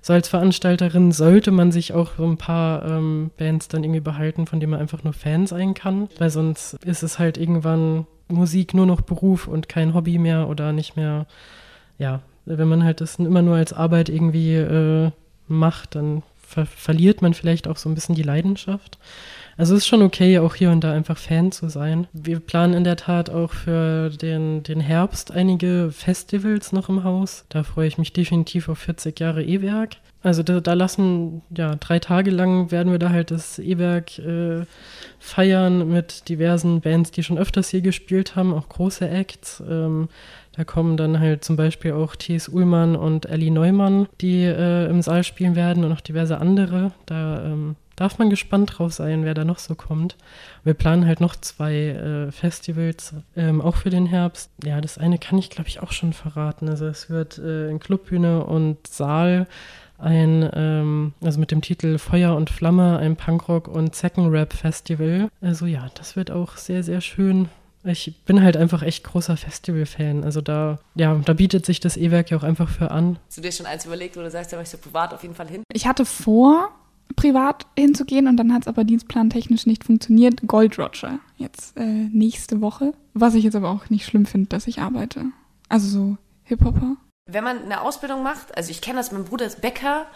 so 0.00 0.12
als 0.12 0.28
Veranstalterin 0.28 1.10
sollte 1.10 1.50
man 1.50 1.72
sich 1.72 1.92
auch 1.92 2.12
so 2.16 2.24
ein 2.24 2.38
paar 2.38 2.84
ähm, 2.84 3.32
Bands 3.36 3.66
dann 3.66 3.82
irgendwie 3.82 4.00
behalten, 4.00 4.46
von 4.46 4.60
denen 4.60 4.70
man 4.70 4.80
einfach 4.80 5.02
nur 5.02 5.14
Fan 5.14 5.46
sein 5.48 5.74
kann, 5.74 6.08
weil 6.18 6.30
sonst 6.30 6.74
ist 6.84 7.02
es 7.02 7.18
halt 7.18 7.38
irgendwann 7.38 8.06
Musik 8.28 8.74
nur 8.74 8.86
noch 8.86 9.00
Beruf 9.00 9.46
und 9.46 9.68
kein 9.68 9.94
Hobby 9.94 10.18
mehr 10.18 10.48
oder 10.48 10.72
nicht 10.72 10.96
mehr, 10.96 11.26
ja, 11.98 12.20
wenn 12.46 12.68
man 12.68 12.84
halt 12.84 13.00
das 13.00 13.16
immer 13.16 13.42
nur 13.42 13.56
als 13.56 13.72
Arbeit 13.72 14.08
irgendwie 14.08 14.54
äh, 14.54 15.10
macht, 15.48 15.94
dann 15.94 16.22
ver 16.38 16.66
verliert 16.66 17.22
man 17.22 17.34
vielleicht 17.34 17.66
auch 17.68 17.76
so 17.76 17.88
ein 17.88 17.94
bisschen 17.94 18.14
die 18.14 18.22
Leidenschaft. 18.22 18.98
Also 19.56 19.74
es 19.74 19.82
ist 19.82 19.86
schon 19.86 20.02
okay, 20.02 20.38
auch 20.38 20.54
hier 20.54 20.70
und 20.70 20.82
da 20.82 20.92
einfach 20.92 21.18
Fan 21.18 21.52
zu 21.52 21.68
sein. 21.68 22.06
Wir 22.12 22.40
planen 22.40 22.74
in 22.74 22.84
der 22.84 22.96
Tat 22.96 23.30
auch 23.30 23.52
für 23.52 24.10
den, 24.10 24.62
den 24.62 24.80
Herbst 24.80 25.30
einige 25.30 25.90
Festivals 25.92 26.72
noch 26.72 26.88
im 26.88 27.04
Haus. 27.04 27.44
Da 27.48 27.62
freue 27.62 27.86
ich 27.86 27.98
mich 27.98 28.12
definitiv 28.12 28.68
auf 28.68 28.78
40 28.78 29.18
Jahre 29.20 29.44
E-Werk. 29.44 29.96
Also 30.24 30.42
da, 30.42 30.60
da, 30.60 30.72
lassen, 30.72 31.42
ja, 31.54 31.76
drei 31.76 31.98
Tage 31.98 32.30
lang 32.30 32.70
werden 32.70 32.90
wir 32.90 32.98
da 32.98 33.10
halt 33.10 33.30
das 33.30 33.58
E-Werk 33.58 34.18
äh, 34.18 34.64
feiern 35.18 35.86
mit 35.86 36.30
diversen 36.30 36.80
Bands, 36.80 37.10
die 37.10 37.22
schon 37.22 37.36
öfters 37.36 37.68
hier 37.68 37.82
gespielt 37.82 38.34
haben, 38.34 38.54
auch 38.54 38.70
große 38.70 39.06
Acts. 39.06 39.62
Ähm, 39.68 40.08
da 40.56 40.64
kommen 40.64 40.96
dann 40.96 41.20
halt 41.20 41.44
zum 41.44 41.56
Beispiel 41.56 41.92
auch 41.92 42.16
T.S. 42.16 42.48
Ullmann 42.48 42.96
und 42.96 43.26
Ellie 43.26 43.50
Neumann, 43.50 44.08
die 44.22 44.44
äh, 44.44 44.88
im 44.88 45.02
Saal 45.02 45.24
spielen 45.24 45.56
werden 45.56 45.84
und 45.84 45.90
noch 45.90 46.00
diverse 46.00 46.38
andere. 46.38 46.92
Da 47.04 47.44
ähm, 47.44 47.76
darf 47.96 48.18
man 48.18 48.30
gespannt 48.30 48.78
drauf 48.78 48.92
sein, 48.92 49.24
wer 49.24 49.34
da 49.34 49.44
noch 49.44 49.58
so 49.58 49.74
kommt. 49.74 50.16
Wir 50.62 50.74
planen 50.74 51.06
halt 51.06 51.20
noch 51.20 51.36
zwei 51.36 51.74
äh, 51.74 52.32
Festivals, 52.32 53.14
ähm, 53.36 53.60
auch 53.60 53.76
für 53.76 53.90
den 53.90 54.06
Herbst. 54.06 54.50
Ja, 54.64 54.80
das 54.80 54.98
eine 54.98 55.18
kann 55.18 55.38
ich, 55.38 55.50
glaube 55.50 55.68
ich, 55.68 55.80
auch 55.80 55.92
schon 55.92 56.12
verraten. 56.12 56.68
Also 56.68 56.86
es 56.86 57.10
wird 57.10 57.38
äh, 57.38 57.68
in 57.68 57.80
Clubbühne 57.80 58.44
und 58.44 58.86
Saal 58.86 59.46
ein, 59.98 60.48
ähm, 60.54 61.12
also 61.22 61.38
mit 61.38 61.50
dem 61.50 61.62
Titel 61.62 61.98
Feuer 61.98 62.34
und 62.34 62.50
Flamme, 62.50 62.98
ein 62.98 63.16
Punkrock- 63.16 63.68
und 63.68 63.94
Zeckenrap-Festival. 63.94 65.28
Also 65.40 65.66
ja, 65.66 65.88
das 65.94 66.16
wird 66.16 66.30
auch 66.30 66.56
sehr, 66.56 66.82
sehr 66.82 67.00
schön. 67.00 67.48
Ich 67.84 68.14
bin 68.24 68.42
halt 68.42 68.56
einfach 68.56 68.82
echt 68.82 69.04
großer 69.04 69.36
Festival-Fan. 69.36 70.24
Also 70.24 70.40
da, 70.40 70.78
ja, 70.94 71.14
da 71.22 71.34
bietet 71.34 71.66
sich 71.66 71.80
das 71.80 71.98
E-Werk 71.98 72.30
ja 72.30 72.38
auch 72.38 72.42
einfach 72.42 72.68
für 72.68 72.90
an. 72.90 73.18
Hast 73.26 73.36
du 73.36 73.42
dir 73.42 73.52
schon 73.52 73.66
eins 73.66 73.84
überlegt, 73.84 74.16
wo 74.16 74.20
du 74.20 74.30
sagst, 74.30 74.52
da 74.52 74.56
möchtest 74.56 74.82
du 74.82 74.88
privat 74.88 75.12
auf 75.12 75.22
jeden 75.22 75.34
Fall 75.34 75.48
hin? 75.48 75.62
Ich 75.70 75.86
hatte 75.86 76.06
vor, 76.06 76.70
privat 77.16 77.66
hinzugehen 77.78 78.26
und 78.28 78.36
dann 78.36 78.52
hat 78.52 78.62
es 78.62 78.68
aber 78.68 78.84
dienstplantechnisch 78.84 79.66
nicht 79.66 79.84
funktioniert. 79.84 80.40
Gold 80.46 80.78
Roger 80.78 81.20
jetzt 81.36 81.76
äh, 81.76 81.84
nächste 81.84 82.60
Woche. 82.60 82.94
Was 83.12 83.34
ich 83.34 83.44
jetzt 83.44 83.56
aber 83.56 83.70
auch 83.70 83.90
nicht 83.90 84.04
schlimm 84.04 84.26
finde, 84.26 84.48
dass 84.48 84.66
ich 84.66 84.80
arbeite. 84.80 85.26
Also 85.68 85.88
so 85.88 86.16
Hip-Hopper 86.44 86.96
wenn 87.26 87.44
man 87.44 87.62
eine 87.62 87.80
Ausbildung 87.80 88.22
macht, 88.22 88.56
also 88.56 88.70
ich 88.70 88.80
kenne 88.80 88.98
das, 88.98 89.10
mein 89.10 89.24
Bruder 89.24 89.46
ist 89.46 89.60
Bäcker 89.62 90.06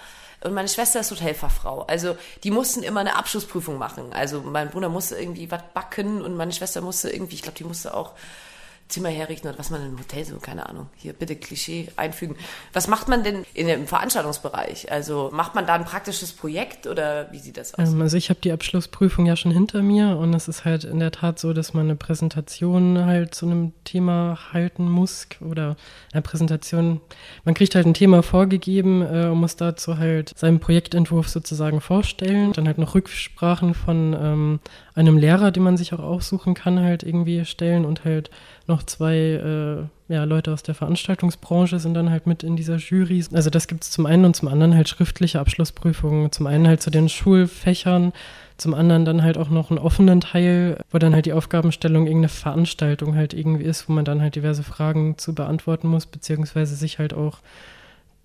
und 0.44 0.52
meine 0.52 0.68
Schwester 0.68 1.00
ist 1.00 1.10
Hotelfachfrau. 1.10 1.82
Also 1.82 2.16
die 2.44 2.50
mussten 2.50 2.82
immer 2.82 3.00
eine 3.00 3.16
Abschlussprüfung 3.16 3.78
machen. 3.78 4.12
Also 4.12 4.42
mein 4.42 4.70
Bruder 4.70 4.88
musste 4.88 5.16
irgendwie 5.16 5.50
was 5.50 5.62
backen 5.74 6.20
und 6.20 6.36
meine 6.36 6.52
Schwester 6.52 6.80
musste 6.80 7.10
irgendwie, 7.10 7.36
ich 7.36 7.42
glaube, 7.42 7.56
die 7.58 7.64
musste 7.64 7.94
auch 7.94 8.12
Zimmer 8.88 9.10
herrichten 9.10 9.48
oder 9.48 9.58
was 9.58 9.70
man 9.70 9.84
im 9.84 9.98
Hotel 9.98 10.24
so, 10.24 10.36
keine 10.38 10.66
Ahnung, 10.66 10.88
hier 10.96 11.12
bitte 11.12 11.36
Klischee 11.36 11.88
einfügen. 11.96 12.36
Was 12.72 12.88
macht 12.88 13.08
man 13.08 13.22
denn 13.22 13.44
in 13.52 13.66
dem 13.66 13.86
Veranstaltungsbereich? 13.86 14.90
Also 14.90 15.28
macht 15.32 15.54
man 15.54 15.66
da 15.66 15.74
ein 15.74 15.84
praktisches 15.84 16.32
Projekt 16.32 16.86
oder 16.86 17.30
wie 17.30 17.38
sieht 17.38 17.58
das 17.58 17.74
aus? 17.74 17.92
Ähm, 17.92 18.00
also 18.00 18.16
ich 18.16 18.30
habe 18.30 18.40
die 18.40 18.50
Abschlussprüfung 18.50 19.26
ja 19.26 19.36
schon 19.36 19.52
hinter 19.52 19.82
mir 19.82 20.16
und 20.16 20.32
es 20.32 20.48
ist 20.48 20.64
halt 20.64 20.84
in 20.84 21.00
der 21.00 21.12
Tat 21.12 21.38
so, 21.38 21.52
dass 21.52 21.74
man 21.74 21.84
eine 21.84 21.96
Präsentation 21.96 23.04
halt 23.04 23.34
zu 23.34 23.46
einem 23.46 23.72
Thema 23.84 24.38
halten 24.52 24.88
muss 24.88 25.26
oder 25.40 25.76
eine 26.12 26.22
Präsentation, 26.22 27.02
man 27.44 27.54
kriegt 27.54 27.74
halt 27.74 27.86
ein 27.86 27.94
Thema 27.94 28.22
vorgegeben 28.22 29.02
äh, 29.02 29.26
und 29.26 29.38
muss 29.38 29.56
dazu 29.56 29.98
halt 29.98 30.32
seinen 30.34 30.60
Projektentwurf 30.60 31.28
sozusagen 31.28 31.82
vorstellen, 31.82 32.54
dann 32.54 32.66
halt 32.66 32.78
noch 32.78 32.94
Rücksprachen 32.94 33.74
von 33.74 34.16
ähm, 34.18 34.60
einem 34.98 35.18
Lehrer, 35.18 35.50
den 35.50 35.62
man 35.62 35.76
sich 35.76 35.92
auch 35.92 36.00
aussuchen 36.00 36.54
kann, 36.54 36.80
halt 36.80 37.02
irgendwie 37.02 37.44
stellen 37.44 37.84
und 37.84 38.04
halt 38.04 38.30
noch 38.66 38.82
zwei 38.82 39.16
äh, 39.16 40.12
ja, 40.12 40.24
Leute 40.24 40.52
aus 40.52 40.62
der 40.62 40.74
Veranstaltungsbranche 40.74 41.78
sind 41.78 41.94
dann 41.94 42.10
halt 42.10 42.26
mit 42.26 42.42
in 42.42 42.56
dieser 42.56 42.76
Jury. 42.76 43.24
Also 43.32 43.50
das 43.50 43.68
gibt 43.68 43.84
es 43.84 43.90
zum 43.90 44.06
einen 44.06 44.24
und 44.24 44.34
zum 44.34 44.48
anderen 44.48 44.74
halt 44.74 44.88
schriftliche 44.88 45.38
Abschlussprüfungen, 45.38 46.32
zum 46.32 46.46
einen 46.46 46.66
halt 46.66 46.82
zu 46.82 46.90
den 46.90 47.08
Schulfächern, 47.08 48.12
zum 48.56 48.74
anderen 48.74 49.04
dann 49.04 49.22
halt 49.22 49.38
auch 49.38 49.50
noch 49.50 49.70
einen 49.70 49.78
offenen 49.78 50.20
Teil, 50.20 50.78
wo 50.90 50.98
dann 50.98 51.14
halt 51.14 51.26
die 51.26 51.32
Aufgabenstellung 51.32 52.06
irgendeine 52.06 52.30
Veranstaltung 52.30 53.14
halt 53.14 53.34
irgendwie 53.34 53.64
ist, 53.64 53.88
wo 53.88 53.92
man 53.92 54.04
dann 54.04 54.20
halt 54.20 54.34
diverse 54.34 54.62
Fragen 54.62 55.16
zu 55.18 55.34
beantworten 55.34 55.88
muss, 55.88 56.06
beziehungsweise 56.06 56.74
sich 56.74 56.98
halt 56.98 57.14
auch 57.14 57.38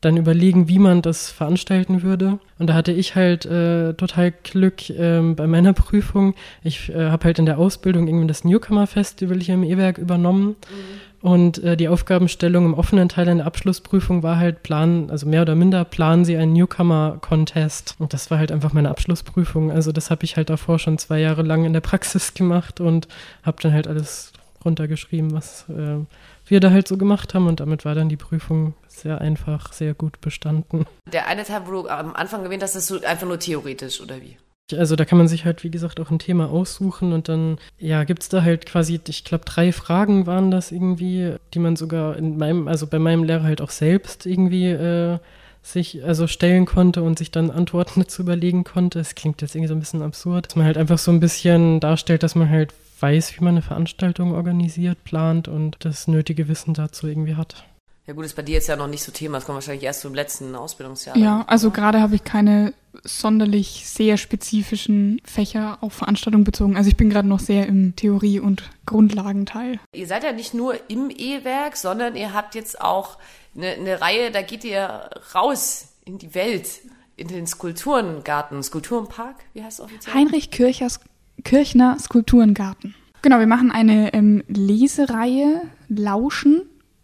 dann 0.06 0.18
überlegen, 0.18 0.68
wie 0.68 0.80
man 0.80 1.02
das 1.02 1.30
veranstalten 1.30 2.04
würde. 2.04 2.40
Und 2.60 2.68
da 2.68 2.74
hatte 2.74 2.92
ich 2.92 3.16
halt 3.16 3.46
äh, 3.46 3.94
total 3.94 4.32
Glück 4.32 4.90
ähm, 4.90 5.36
bei 5.36 5.48
meiner 5.48 5.74
Prüfung. 5.74 6.36
Ich 6.64 6.90
äh, 6.90 7.10
habe 7.10 7.26
halt 7.26 7.40
in 7.40 7.46
der 7.46 7.58
Ausbildung 7.58 8.08
irgendwie 8.08 8.28
das 8.28 8.44
Newcomer 8.44 8.88
Festival 8.88 9.40
hier 9.40 9.56
im 9.56 9.64
E-Werk 9.64 9.98
übernommen. 9.98 10.48
Mhm. 10.50 11.14
Und 11.24 11.64
äh, 11.64 11.78
die 11.78 11.88
Aufgabenstellung 11.88 12.66
im 12.66 12.74
offenen 12.74 13.08
Teil 13.08 13.30
in 13.30 13.38
der 13.38 13.48
Abschlussprüfung 13.48 14.24
war 14.24 14.38
halt 14.38 14.62
planen, 14.62 15.10
also 15.10 15.26
mehr 15.26 15.44
oder 15.44 15.56
minder 15.56 15.86
planen 15.86 16.26
sie 16.26 16.36
einen 16.36 16.52
Newcomer-Contest. 16.52 17.96
Und 18.00 18.12
das 18.12 18.30
war 18.30 18.40
halt 18.40 18.52
einfach 18.52 18.74
meine 18.74 18.90
Abschlussprüfung. 18.90 19.72
Also 19.72 19.94
das 19.94 20.12
habe 20.12 20.26
ich 20.26 20.36
halt 20.36 20.50
davor 20.50 20.80
schon 20.80 20.98
zwei 20.98 21.22
Jahre 21.22 21.42
lang 21.42 21.64
in 21.64 21.72
der 21.72 21.80
Praxis 21.80 22.34
gemacht 22.36 22.82
und 22.82 23.08
habe 23.42 23.58
dann 23.62 23.72
halt 23.72 23.88
alles 23.88 24.34
runtergeschrieben, 24.66 25.34
was 25.34 25.66
äh, 25.70 26.04
wir 26.46 26.60
da 26.60 26.72
halt 26.72 26.88
so 26.88 26.98
gemacht 26.98 27.34
haben. 27.34 27.48
Und 27.48 27.60
damit 27.60 27.86
war 27.86 27.96
dann 27.96 28.10
die 28.10 28.18
Prüfung 28.18 28.74
sehr 28.88 29.22
einfach, 29.22 29.74
sehr 29.74 29.94
gut 29.94 30.22
bestanden. 30.22 30.86
Der 31.12 31.28
eine 31.28 31.44
Teil, 31.44 31.62
wo 31.66 31.72
du 31.72 31.88
am 31.88 32.14
Anfang 32.16 32.44
erwähnt 32.44 32.64
hast, 32.64 32.76
ist 32.76 32.88
so 32.88 33.02
einfach 33.02 33.28
nur 33.28 33.40
theoretisch, 33.40 34.02
oder 34.02 34.22
wie? 34.22 34.38
Also 34.72 34.96
da 34.96 35.04
kann 35.06 35.18
man 35.18 35.28
sich 35.28 35.46
halt, 35.46 35.64
wie 35.64 35.72
gesagt, 35.72 36.00
auch 36.00 36.10
ein 36.10 36.20
Thema 36.20 36.50
aussuchen 36.50 37.12
und 37.12 37.28
dann, 37.28 37.58
ja, 37.78 38.06
gibt 38.06 38.24
es 38.24 38.30
da 38.30 38.44
halt 38.44 38.66
quasi, 38.66 39.00
ich 39.08 39.26
glaube, 39.26 39.44
drei 39.44 39.74
Fragen 39.74 40.26
waren 40.26 40.52
das 40.52 40.72
irgendwie, 40.72 41.36
die 41.54 41.60
man 41.60 41.76
sogar 41.76 42.16
in 42.16 42.38
meinem, 42.38 42.68
also 42.70 42.88
bei 42.88 42.98
meinem 42.98 43.26
Lehrer 43.26 43.44
halt 43.44 43.62
auch 43.62 43.70
selbst 43.70 44.26
irgendwie 44.26 44.70
äh, 44.70 45.20
sich 45.64 46.04
also 46.04 46.28
stellen 46.28 46.66
konnte 46.66 47.02
und 47.02 47.18
sich 47.18 47.32
dann 47.32 47.50
Antworten 47.50 48.00
dazu 48.02 48.22
überlegen 48.22 48.64
konnte. 48.64 49.00
Es 49.00 49.16
klingt 49.16 49.42
jetzt 49.42 49.56
irgendwie 49.56 49.70
so 49.70 49.76
ein 49.76 49.80
bisschen 49.80 50.04
absurd, 50.04 50.48
dass 50.48 50.56
man 50.56 50.66
halt 50.66 50.78
einfach 50.78 51.00
so 51.00 51.12
ein 51.12 51.20
bisschen 51.20 51.80
darstellt, 51.80 52.22
dass 52.22 52.36
man 52.36 52.50
halt 52.50 52.74
weiß, 53.00 53.38
wie 53.38 53.44
man 53.44 53.56
eine 53.56 53.62
Veranstaltung 53.62 54.34
organisiert, 54.34 55.04
plant 55.04 55.48
und 55.48 55.78
das 55.80 56.08
nötige 56.08 56.48
Wissen 56.48 56.74
dazu 56.74 57.08
irgendwie 57.08 57.36
hat. 57.36 57.66
Ja 58.06 58.14
gut, 58.14 58.26
ist 58.26 58.36
bei 58.36 58.42
dir 58.42 58.56
jetzt 58.56 58.68
ja 58.68 58.76
noch 58.76 58.88
nicht 58.88 59.04
so 59.04 59.14
Thema, 59.14 59.38
das 59.38 59.46
kommt 59.46 59.56
wahrscheinlich 59.56 59.84
erst 59.84 60.02
zum 60.02 60.14
letzten 60.14 60.56
Ausbildungsjahr. 60.56 61.16
Ja, 61.16 61.46
also 61.48 61.72
gerade 61.72 62.02
habe 62.02 62.16
ich 62.16 62.26
keine 62.26 62.74
sonderlich 63.04 63.84
sehr 63.88 64.18
spezifischen 64.18 65.22
Fächer 65.24 65.78
auf 65.80 65.94
Veranstaltungen 65.94 66.44
bezogen. 66.44 66.76
Also 66.76 66.90
ich 66.90 66.98
bin 66.98 67.10
gerade 67.10 67.28
noch 67.28 67.40
sehr 67.40 67.66
im 67.66 67.96
Theorie- 67.96 68.42
und 68.42 68.70
Grundlagenteil. 68.86 69.80
Ihr 69.94 70.08
seid 70.08 70.26
ja 70.26 70.34
nicht 70.34 70.54
nur 70.54 70.76
im 70.90 71.10
E-Werk, 71.10 71.78
sondern 71.78 72.18
ihr 72.18 72.34
habt 72.34 72.56
jetzt 72.56 72.82
auch 72.82 73.18
eine, 73.56 73.68
eine 73.68 74.02
Reihe, 74.02 74.32
da 74.32 74.42
geht 74.42 74.64
ihr 74.64 75.10
raus 75.34 75.90
in 76.06 76.18
die 76.18 76.34
Welt, 76.36 76.82
in 77.16 77.28
den 77.28 77.48
Skulpturengarten, 77.48 78.64
Skulpturenpark, 78.64 79.36
wie 79.54 79.64
heißt 79.64 79.80
es 79.80 79.86
offiziell? 79.86 80.14
Heinrich 80.14 80.52
Kirchers, 80.52 81.00
Kirchner 81.44 81.98
Skulpturengarten. 82.00 82.96
Genau, 83.22 83.40
wir 83.40 83.48
machen 83.48 83.72
eine 83.72 84.14
ähm, 84.14 84.44
Lesereihe 84.48 85.62
Lauschen 85.88 86.64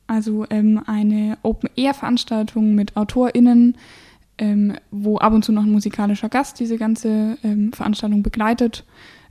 also 0.10 0.46
ähm, 0.50 0.82
eine 0.88 1.38
Open-Air-Veranstaltung 1.44 2.74
mit 2.74 2.98
AutorInnen, 2.98 3.78
ähm, 4.40 4.76
wo 4.90 5.20
ab 5.20 5.34
und 5.34 5.46
zu 5.46 5.52
noch 5.52 5.64
ein 5.64 5.72
musikalischer 5.72 6.30
Gast 6.30 6.60
diese 6.60 6.78
ganze 6.78 7.38
ähm, 7.44 7.72
Veranstaltung 7.74 8.24
begleitet. 8.24 8.86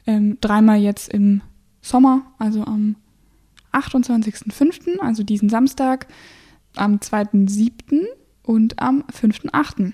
Ähm, 0.06 0.38
dreimal 0.40 0.78
jetzt 0.78 1.12
im 1.12 1.40
Sommer, 1.82 2.22
also 2.38 2.62
am 2.62 2.94
28.05., 3.72 5.00
also 5.00 5.24
diesen 5.24 5.48
Samstag, 5.48 6.06
am 6.76 6.96
2.07. 6.96 8.04
und 8.42 8.80
am 8.80 9.04
5.08. 9.12 9.92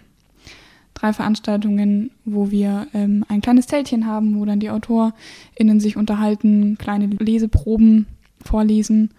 Drei 0.94 1.12
Veranstaltungen, 1.12 2.10
wo 2.24 2.50
wir 2.50 2.86
ähm, 2.94 3.24
ein 3.28 3.40
kleines 3.40 3.66
Zeltchen 3.66 4.06
haben, 4.06 4.38
wo 4.38 4.44
dann 4.44 4.60
die 4.60 4.70
AutorInnen 4.70 5.80
sich 5.80 5.96
unterhalten, 5.96 6.78
kleine 6.78 7.06
Leseproben 7.06 8.06
vorlesen 8.42 9.10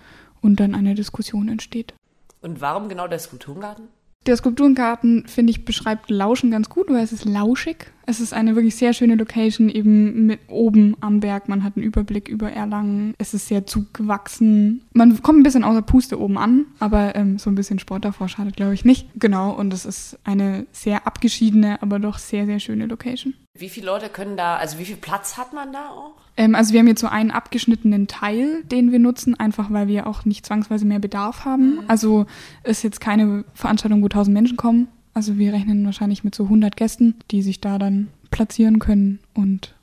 und 0.41 0.59
dann 0.59 0.73
eine 0.73 0.95
Diskussion 0.95 1.49
entsteht. 1.49 1.93
Und 2.41 2.61
warum 2.61 2.87
genau 2.87 3.07
der 3.07 3.19
Skulpturengarten? 3.19 3.87
Der 4.25 4.37
Skulpturengarten, 4.37 5.27
finde 5.27 5.51
ich, 5.51 5.65
beschreibt 5.65 6.09
Lauschen 6.09 6.49
ganz 6.49 6.69
gut, 6.69 6.89
weil 6.89 7.03
es 7.03 7.11
ist 7.11 7.25
lauschig. 7.25 7.91
Es 8.05 8.19
ist 8.19 8.33
eine 8.33 8.55
wirklich 8.55 8.75
sehr 8.75 8.93
schöne 8.93 9.15
Location, 9.15 9.69
eben 9.69 10.25
mit 10.25 10.39
oben 10.47 10.95
am 11.01 11.19
Berg. 11.19 11.49
Man 11.49 11.63
hat 11.63 11.75
einen 11.75 11.85
Überblick 11.85 12.27
über 12.27 12.51
Erlangen. 12.51 13.13
Es 13.17 13.33
ist 13.33 13.47
sehr 13.47 13.65
zugewachsen. 13.65 14.85
Man 14.93 15.21
kommt 15.23 15.39
ein 15.39 15.43
bisschen 15.43 15.63
außer 15.63 15.81
Puste 15.81 16.19
oben 16.19 16.37
an, 16.37 16.65
aber 16.79 17.15
ähm, 17.15 17.39
so 17.39 17.49
ein 17.49 17.55
bisschen 17.55 17.79
Sport 17.79 18.05
davor 18.05 18.27
schadet, 18.27 18.55
glaube 18.55 18.73
ich, 18.73 18.85
nicht. 18.85 19.07
Genau, 19.15 19.51
und 19.51 19.73
es 19.73 19.85
ist 19.85 20.19
eine 20.23 20.65
sehr 20.71 21.07
abgeschiedene, 21.07 21.81
aber 21.81 21.99
doch 21.99 22.17
sehr, 22.17 22.45
sehr 22.45 22.59
schöne 22.59 22.85
Location. 22.85 23.33
Wie 23.57 23.69
viele 23.69 23.85
Leute 23.85 24.09
können 24.09 24.35
da, 24.35 24.57
also 24.57 24.79
wie 24.79 24.85
viel 24.85 24.97
Platz 24.97 25.37
hat 25.37 25.53
man 25.53 25.71
da 25.71 25.89
auch? 25.89 26.15
Ähm, 26.37 26.55
also 26.55 26.73
wir 26.73 26.81
haben 26.81 26.87
jetzt 26.87 27.01
so 27.01 27.07
einen 27.07 27.31
abgeschnittenen 27.31 28.07
Teil, 28.07 28.63
den 28.63 28.91
wir 28.91 28.99
nutzen, 28.99 29.39
einfach 29.39 29.71
weil 29.71 29.87
wir 29.87 30.07
auch 30.07 30.25
nicht 30.25 30.45
zwangsweise 30.45 30.85
mehr 30.85 30.99
Bedarf 30.99 31.45
haben. 31.45 31.75
Mhm. 31.75 31.83
Also 31.87 32.25
ist 32.63 32.83
jetzt 32.83 32.99
keine 32.99 33.45
Veranstaltung, 33.53 34.01
wo 34.01 34.07
1000 34.07 34.33
Menschen 34.33 34.57
kommen. 34.57 34.89
Also 35.15 35.37
wir 35.37 35.53
rechnen 35.53 35.85
wahrscheinlich 35.85 36.25
mit 36.25 36.35
so 36.35 36.43
100 36.43 36.75
Gästen, 36.75 37.15
die 37.31 37.41
sich 37.41 37.61
da 37.61 37.79
dann 37.79 38.09
platzieren 38.31 38.79
können 38.79 39.19
und 39.33 39.73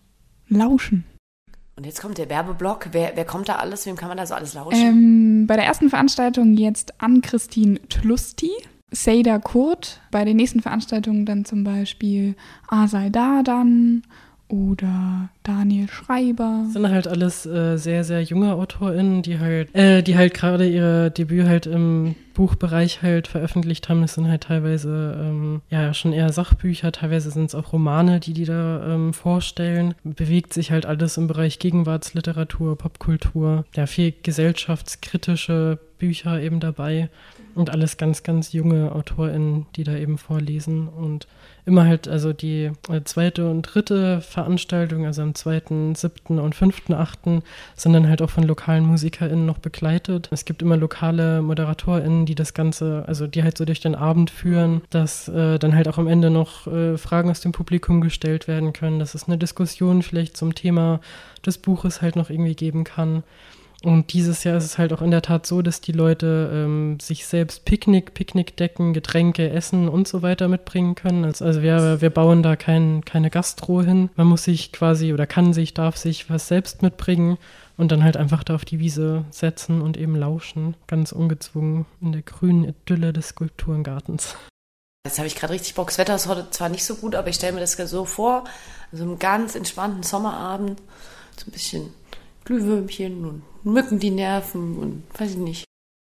lauschen. 0.48 1.04
Und 1.74 1.86
jetzt 1.86 2.02
kommt 2.02 2.18
der 2.18 2.28
Werbeblock. 2.28 2.88
Wer, 2.92 3.12
wer 3.14 3.24
kommt 3.24 3.48
da 3.48 3.56
alles? 3.56 3.86
Wem 3.86 3.96
kann 3.96 4.08
man 4.08 4.18
da 4.18 4.26
so 4.26 4.34
alles 4.34 4.52
lauschen? 4.52 4.78
Ähm, 4.78 5.46
bei 5.46 5.56
der 5.56 5.64
ersten 5.64 5.88
Veranstaltung 5.88 6.54
jetzt 6.54 7.00
Ann-Christine 7.00 7.80
Tlusti. 7.88 8.50
Seida 8.90 9.38
Kurt, 9.38 10.02
bei 10.10 10.26
den 10.26 10.36
nächsten 10.36 10.60
Veranstaltungen 10.60 11.24
dann 11.24 11.46
zum 11.46 11.64
Beispiel 11.64 12.36
Asai 12.68 13.08
Dadan 13.08 14.02
oder 14.52 15.30
Daniel 15.44 15.88
Schreiber. 15.88 16.60
Das 16.64 16.74
sind 16.74 16.88
halt 16.88 17.08
alles 17.08 17.46
äh, 17.46 17.78
sehr, 17.78 18.04
sehr 18.04 18.22
junge 18.22 18.52
AutorInnen, 18.52 19.22
die 19.22 19.38
halt, 19.38 19.74
äh, 19.74 20.02
die 20.02 20.14
halt 20.14 20.34
gerade 20.34 20.68
ihr 20.68 21.08
Debüt 21.08 21.46
halt 21.46 21.64
im 21.64 22.14
Buchbereich 22.34 23.00
halt 23.00 23.28
veröffentlicht 23.28 23.88
haben. 23.88 24.02
Das 24.02 24.14
sind 24.14 24.28
halt 24.28 24.42
teilweise 24.42 25.18
ähm, 25.18 25.62
ja 25.70 25.94
schon 25.94 26.12
eher 26.12 26.30
Sachbücher, 26.32 26.92
teilweise 26.92 27.30
sind 27.30 27.46
es 27.46 27.54
auch 27.54 27.72
Romane, 27.72 28.20
die 28.20 28.34
die 28.34 28.44
da 28.44 28.94
ähm, 28.94 29.14
vorstellen. 29.14 29.94
Bewegt 30.04 30.52
sich 30.52 30.70
halt 30.70 30.84
alles 30.84 31.16
im 31.16 31.28
Bereich 31.28 31.58
Gegenwartsliteratur, 31.58 32.76
Popkultur, 32.76 33.64
ja 33.74 33.86
viel 33.86 34.12
gesellschaftskritische 34.22 35.78
Bücher 35.98 36.40
eben 36.42 36.60
dabei 36.60 37.08
und 37.54 37.70
alles 37.70 37.96
ganz, 37.96 38.22
ganz 38.22 38.52
junge 38.52 38.92
AutorInnen, 38.92 39.66
die 39.76 39.84
da 39.84 39.94
eben 39.96 40.18
vorlesen 40.18 40.88
und 40.88 41.26
immer 41.64 41.84
halt, 41.86 42.08
also 42.08 42.32
die 42.32 42.70
äh, 42.88 43.02
zweite 43.04 43.48
und 43.48 43.62
dritte 43.62 44.20
Veranstaltung, 44.20 45.06
also 45.06 45.22
am 45.22 45.34
zweiten, 45.34 45.94
siebten 45.94 46.38
und 46.38 46.54
fünften, 46.54 46.92
achten, 46.92 47.42
sind 47.76 47.92
dann 47.92 48.08
halt 48.08 48.20
auch 48.20 48.30
von 48.30 48.44
lokalen 48.44 48.84
MusikerInnen 48.84 49.46
noch 49.46 49.58
begleitet. 49.58 50.28
Es 50.32 50.44
gibt 50.44 50.62
immer 50.62 50.76
lokale 50.76 51.40
ModeratorInnen, 51.40 52.26
die 52.26 52.34
das 52.34 52.54
Ganze, 52.54 53.04
also 53.06 53.28
die 53.28 53.44
halt 53.44 53.56
so 53.56 53.64
durch 53.64 53.80
den 53.80 53.94
Abend 53.94 54.30
führen, 54.30 54.82
dass 54.90 55.28
äh, 55.28 55.58
dann 55.58 55.74
halt 55.74 55.86
auch 55.86 55.98
am 55.98 56.08
Ende 56.08 56.30
noch 56.30 56.66
äh, 56.66 56.98
Fragen 56.98 57.30
aus 57.30 57.40
dem 57.40 57.52
Publikum 57.52 58.00
gestellt 58.00 58.48
werden 58.48 58.72
können, 58.72 58.98
dass 58.98 59.14
es 59.14 59.28
eine 59.28 59.38
Diskussion 59.38 60.02
vielleicht 60.02 60.36
zum 60.36 60.54
Thema 60.54 61.00
des 61.46 61.58
Buches 61.58 62.02
halt 62.02 62.16
noch 62.16 62.30
irgendwie 62.30 62.56
geben 62.56 62.82
kann. 62.82 63.22
Und 63.82 64.12
dieses 64.12 64.44
Jahr 64.44 64.56
ist 64.56 64.64
es 64.64 64.78
halt 64.78 64.92
auch 64.92 65.02
in 65.02 65.10
der 65.10 65.22
Tat 65.22 65.44
so, 65.44 65.60
dass 65.60 65.80
die 65.80 65.92
Leute 65.92 66.50
ähm, 66.52 67.00
sich 67.00 67.26
selbst 67.26 67.64
Picknick, 67.64 68.14
Picknickdecken, 68.14 68.92
Getränke, 68.92 69.50
Essen 69.50 69.88
und 69.88 70.06
so 70.06 70.22
weiter 70.22 70.46
mitbringen 70.46 70.94
können. 70.94 71.24
Also, 71.24 71.44
also 71.44 71.62
wir, 71.62 72.00
wir 72.00 72.10
bauen 72.10 72.42
da 72.42 72.54
kein, 72.54 73.04
keine 73.04 73.28
Gastro 73.28 73.82
hin. 73.82 74.10
Man 74.14 74.28
muss 74.28 74.44
sich 74.44 74.72
quasi 74.72 75.12
oder 75.12 75.26
kann 75.26 75.52
sich, 75.52 75.74
darf 75.74 75.96
sich 75.96 76.30
was 76.30 76.46
selbst 76.46 76.82
mitbringen 76.82 77.38
und 77.76 77.90
dann 77.90 78.04
halt 78.04 78.16
einfach 78.16 78.44
da 78.44 78.54
auf 78.54 78.64
die 78.64 78.78
Wiese 78.78 79.24
setzen 79.30 79.82
und 79.82 79.96
eben 79.96 80.14
lauschen. 80.14 80.76
Ganz 80.86 81.10
ungezwungen 81.10 81.86
in 82.00 82.12
der 82.12 82.22
grünen 82.22 82.64
Idylle 82.64 83.12
des 83.12 83.28
Skulpturengartens. 83.28 84.36
Jetzt 85.04 85.18
habe 85.18 85.26
ich 85.26 85.34
gerade 85.34 85.52
richtig 85.52 85.74
Bock. 85.74 85.88
Das 85.88 85.98
Wetter 85.98 86.14
ist 86.14 86.28
heute 86.28 86.48
zwar 86.50 86.68
nicht 86.68 86.84
so 86.84 86.94
gut, 86.94 87.16
aber 87.16 87.28
ich 87.28 87.34
stelle 87.34 87.54
mir 87.54 87.60
das 87.60 87.72
so 87.72 88.04
vor, 88.04 88.44
so 88.92 89.02
einen 89.02 89.18
ganz 89.18 89.56
entspannten 89.56 90.04
Sommerabend, 90.04 90.80
so 91.36 91.48
ein 91.48 91.50
bisschen 91.50 91.92
Glühwürmchen 92.44 93.24
und 93.24 93.42
Mücken, 93.64 93.98
die 93.98 94.10
nerven 94.10 94.76
und 94.76 95.04
weiß 95.18 95.32
ich 95.32 95.36
nicht. 95.36 95.64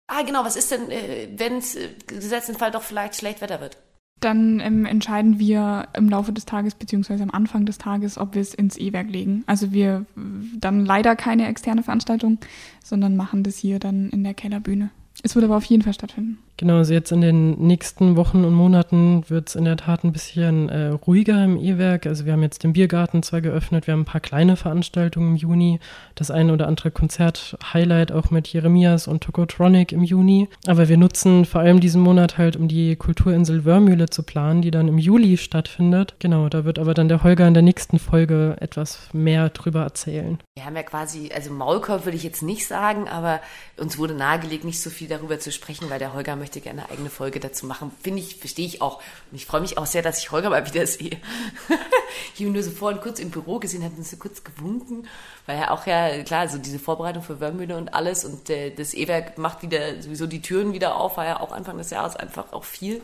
Ah, 0.07 0.23
genau, 0.23 0.43
was 0.43 0.55
ist 0.55 0.71
denn, 0.71 0.91
äh, 0.91 1.29
wenn 1.35 1.57
es 1.57 1.75
äh, 1.75 1.89
gesetzt 2.07 2.49
im 2.49 2.55
Fall 2.55 2.71
doch 2.71 2.83
vielleicht 2.83 3.15
schlecht 3.15 3.41
Wetter 3.41 3.59
wird? 3.59 3.77
Dann 4.21 4.59
ähm, 4.59 4.85
entscheiden 4.85 5.39
wir 5.39 5.89
im 5.93 6.09
Laufe 6.09 6.31
des 6.31 6.45
Tages 6.45 6.75
beziehungsweise 6.75 7.23
am 7.23 7.31
Anfang 7.31 7.65
des 7.65 7.77
Tages, 7.77 8.17
ob 8.17 8.33
wir 8.33 8.41
es 8.41 8.53
ins 8.53 8.77
E-Werk 8.77 9.09
legen. 9.09 9.43
Also 9.45 9.71
wir 9.71 10.05
dann 10.15 10.85
leider 10.85 11.15
keine 11.15 11.47
externe 11.47 11.83
Veranstaltung, 11.83 12.38
sondern 12.83 13.15
machen 13.15 13.43
das 13.43 13.57
hier 13.57 13.79
dann 13.79 14.09
in 14.09 14.23
der 14.23 14.33
Kellerbühne. 14.33 14.91
Es 15.25 15.33
wird 15.33 15.43
aber 15.43 15.57
auf 15.57 15.65
jeden 15.65 15.81
Fall 15.81 15.95
stattfinden. 15.95 16.38
Genau, 16.57 16.75
also 16.75 16.93
jetzt 16.93 17.11
in 17.11 17.19
den 17.19 17.57
nächsten 17.57 18.15
Wochen 18.15 18.45
und 18.45 18.53
Monaten 18.53 19.27
wird 19.27 19.49
es 19.49 19.55
in 19.55 19.65
der 19.65 19.75
Tat 19.75 20.03
ein 20.03 20.13
bisschen 20.13 20.69
äh, 20.69 20.89
ruhiger 20.89 21.43
im 21.43 21.57
E-Werk. 21.57 22.05
Also 22.05 22.25
wir 22.25 22.33
haben 22.33 22.43
jetzt 22.43 22.63
den 22.63 22.73
Biergarten 22.73 23.23
zwar 23.23 23.41
geöffnet, 23.41 23.88
wir 23.88 23.93
haben 23.93 24.01
ein 24.01 24.05
paar 24.05 24.21
kleine 24.21 24.55
Veranstaltungen 24.55 25.31
im 25.31 25.35
Juni, 25.35 25.79
das 26.13 26.29
eine 26.29 26.53
oder 26.53 26.67
andere 26.67 26.91
Konzert-Highlight 26.91 28.11
auch 28.11 28.29
mit 28.29 28.47
Jeremias 28.47 29.07
und 29.07 29.23
Tokotronic 29.23 29.93
im 29.93 30.03
Juni. 30.03 30.47
Aber 30.67 30.88
wir 30.88 30.97
nutzen 30.97 31.45
vor 31.45 31.61
allem 31.61 31.79
diesen 31.79 32.03
Monat 32.03 32.38
halt, 32.38 32.55
um 32.55 32.67
die 32.67 32.95
Kulturinsel 32.95 33.65
Wörmühle 33.65 34.11
zu 34.11 34.21
planen, 34.21 34.61
die 34.61 34.71
dann 34.71 34.88
im 34.88 34.99
Juli 34.99 35.38
stattfindet. 35.38 36.13
Genau, 36.19 36.49
da 36.49 36.65
wird 36.65 36.77
aber 36.77 36.93
dann 36.93 37.09
der 37.09 37.23
Holger 37.23 37.47
in 37.47 37.55
der 37.55 37.63
nächsten 37.63 37.97
Folge 37.97 38.57
etwas 38.61 39.09
mehr 39.11 39.49
drüber 39.49 39.81
erzählen. 39.81 40.38
Wir 40.55 40.65
haben 40.65 40.75
ja 40.75 40.83
quasi, 40.83 41.31
also 41.35 41.51
Maulkorb 41.51 42.05
würde 42.05 42.15
ich 42.15 42.23
jetzt 42.23 42.43
nicht 42.43 42.67
sagen, 42.67 43.09
aber 43.09 43.41
uns 43.75 43.97
wurde 43.97 44.13
nahegelegt, 44.13 44.63
nicht 44.63 44.79
so 44.79 44.89
viel 44.89 45.09
darüber 45.17 45.39
zu 45.39 45.51
sprechen, 45.51 45.89
weil 45.89 45.99
der 45.99 46.13
Holger 46.13 46.36
möchte 46.36 46.62
gerne 46.62 46.84
eine 46.84 46.91
eigene 46.91 47.10
Folge 47.10 47.39
dazu 47.39 47.65
machen. 47.65 47.91
Finde 48.01 48.19
ich, 48.19 48.38
verstehe 48.38 48.65
ich 48.65 48.82
auch. 48.82 49.01
Und 49.32 49.38
ich 49.38 49.45
freue 49.45 49.62
mich 49.62 49.78
auch 49.78 49.86
sehr, 49.86 50.01
dass 50.01 50.19
ich 50.19 50.32
Holger 50.32 50.49
mal 50.49 50.65
wieder 50.65 50.86
sehe. 50.88 51.12
ich 52.34 52.39
habe 52.39 52.43
ihn 52.43 52.54
nur 52.54 52.63
so 52.63 52.71
vorhin 52.71 53.01
kurz 53.01 53.19
im 53.19 53.30
Büro 53.30 53.60
gesehen, 53.60 53.84
hat 53.84 53.97
uns 53.97 54.12
so 54.12 54.17
kurz 54.17 54.43
gewunken, 54.43 55.08
weil 55.45 55.58
er 55.58 55.71
auch 55.71 55.86
ja, 55.88 56.23
klar, 56.23 56.47
so 56.47 56.58
diese 56.58 56.80
Vorbereitung 56.80 57.23
für 57.23 57.39
Wörmühle 57.39 57.78
und 57.78 57.93
alles 57.93 58.25
und 58.25 58.49
äh, 58.49 58.71
das 58.71 58.93
E-Werk 58.93 59.38
macht 59.38 59.62
wieder 59.62 60.01
sowieso 60.01 60.28
die 60.28 60.41
Türen 60.41 60.73
wieder 60.73 60.95
auf, 60.95 61.17
war 61.17 61.25
ja 61.25 61.39
auch 61.39 61.51
Anfang 61.51 61.78
des 61.78 61.89
Jahres 61.89 62.15
einfach 62.15 62.54
auch 62.54 62.63
viel 62.63 63.01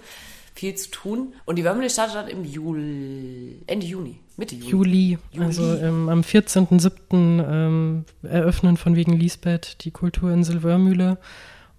viel 0.53 0.75
zu 0.75 0.91
tun. 0.91 1.33
Und 1.45 1.57
die 1.57 1.63
Wörmühle 1.63 1.89
startet 1.89 2.15
dann 2.15 2.27
im 2.27 2.43
Juli, 2.43 3.61
Ende 3.67 3.85
Juni, 3.85 4.19
Mitte 4.37 4.55
Juli. 4.55 4.69
Juli. 4.69 5.17
Juli. 5.31 5.45
Also 5.45 5.75
ähm, 5.75 6.09
am 6.09 6.21
14.07. 6.21 6.91
Ähm, 7.11 8.05
eröffnen 8.23 8.77
von 8.77 8.95
wegen 8.95 9.13
Lisbeth 9.13 9.83
die 9.83 9.91
Kulturinsel 9.91 10.63
Wörmühle. 10.63 11.17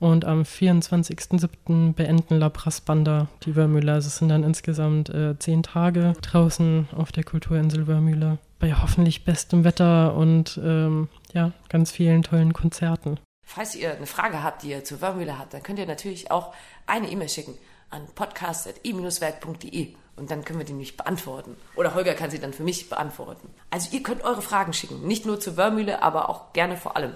Und 0.03 0.25
am 0.25 0.43
24.07. 0.43 1.95
beenden 1.95 2.41
La 2.41 2.51
Banda 2.85 3.29
die 3.45 3.55
Wörmühle. 3.55 3.93
Also 3.93 4.09
es 4.09 4.17
sind 4.17 4.31
dann 4.31 4.43
insgesamt 4.43 5.11
äh, 5.11 5.39
zehn 5.39 5.63
Tage 5.63 6.15
draußen 6.23 6.89
auf 6.97 7.13
der 7.13 7.23
Kulturinsel 7.23 7.87
Wörmühle. 7.87 8.39
Bei 8.59 8.75
hoffentlich 8.75 9.25
bestem 9.25 9.63
Wetter 9.63 10.17
und 10.17 10.59
ähm, 10.61 11.09
ja, 11.35 11.53
ganz 11.69 11.93
vielen 11.93 12.25
tollen 12.25 12.53
Konzerten. 12.53 13.21
Falls 13.47 13.77
ihr 13.77 13.95
eine 13.95 14.07
Frage 14.07 14.43
habt, 14.43 14.65
die 14.65 14.71
ihr 14.71 14.83
zur 14.83 15.01
Wörmühle 15.01 15.39
habt, 15.39 15.55
dann 15.55 15.63
könnt 15.63 15.79
ihr 15.79 15.87
natürlich 15.87 16.33
auch 16.33 16.53
eine 16.89 17.09
E-Mail 17.09 17.29
schicken 17.29 17.55
an 17.91 18.03
podcast.e-werk.de 18.17 19.95
und 20.17 20.33
dann 20.33 20.45
können 20.45 20.59
wir 20.59 20.67
die 20.67 20.73
nicht 20.73 20.97
beantworten. 20.97 21.55
Oder 21.77 21.95
Holger 21.95 22.15
kann 22.15 22.33
sie 22.33 22.41
dann 22.41 22.53
für 22.53 22.65
mich 22.65 22.91
beantworten. 22.91 23.51
Also 23.71 23.97
ihr 23.97 24.03
könnt 24.03 24.25
eure 24.25 24.43
Fragen 24.43 24.73
schicken. 24.73 25.07
Nicht 25.07 25.27
nur 25.27 25.39
zur 25.39 25.57
Wörmühle, 25.57 26.03
aber 26.03 26.29
auch 26.29 26.53
gerne 26.55 26.77
vor 26.77 26.97
allem. 26.97 27.15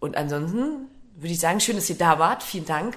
Und 0.00 0.16
ansonsten 0.16 0.88
würde 1.16 1.32
ich 1.32 1.40
sagen, 1.40 1.60
schön, 1.60 1.76
dass 1.76 1.90
ihr 1.90 1.96
da 1.96 2.18
wart. 2.18 2.42
Vielen 2.42 2.66
Dank. 2.66 2.96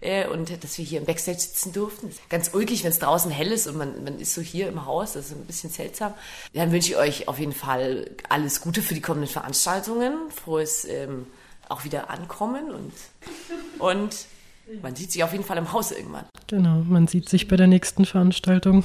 Äh, 0.00 0.26
und 0.28 0.64
dass 0.64 0.78
wir 0.78 0.84
hier 0.84 1.00
im 1.00 1.04
Backstage 1.04 1.40
sitzen 1.40 1.72
durften. 1.72 2.10
Ganz 2.30 2.54
ulkig, 2.54 2.84
wenn 2.84 2.90
es 2.90 2.98
draußen 2.98 3.30
hell 3.30 3.52
ist 3.52 3.66
und 3.66 3.76
man, 3.76 4.02
man 4.02 4.18
ist 4.18 4.34
so 4.34 4.40
hier 4.40 4.68
im 4.68 4.86
Haus, 4.86 5.12
das 5.12 5.26
ist 5.26 5.32
ein 5.32 5.44
bisschen 5.44 5.70
seltsam. 5.70 6.14
Dann 6.54 6.72
wünsche 6.72 6.92
ich 6.92 6.96
euch 6.96 7.28
auf 7.28 7.38
jeden 7.38 7.52
Fall 7.52 8.10
alles 8.28 8.62
Gute 8.62 8.80
für 8.80 8.94
die 8.94 9.02
kommenden 9.02 9.28
Veranstaltungen, 9.28 10.30
frohes 10.30 10.86
ähm, 10.86 11.26
auch 11.68 11.84
wieder 11.84 12.08
ankommen 12.08 12.70
und, 12.70 12.92
und 13.78 14.26
man 14.82 14.96
sieht 14.96 15.12
sich 15.12 15.22
auf 15.22 15.32
jeden 15.32 15.44
Fall 15.44 15.58
im 15.58 15.72
Haus 15.72 15.92
irgendwann. 15.92 16.24
Genau, 16.46 16.82
man 16.88 17.06
sieht 17.06 17.28
sich 17.28 17.46
bei 17.46 17.56
der 17.56 17.66
nächsten 17.66 18.06
Veranstaltung. 18.06 18.84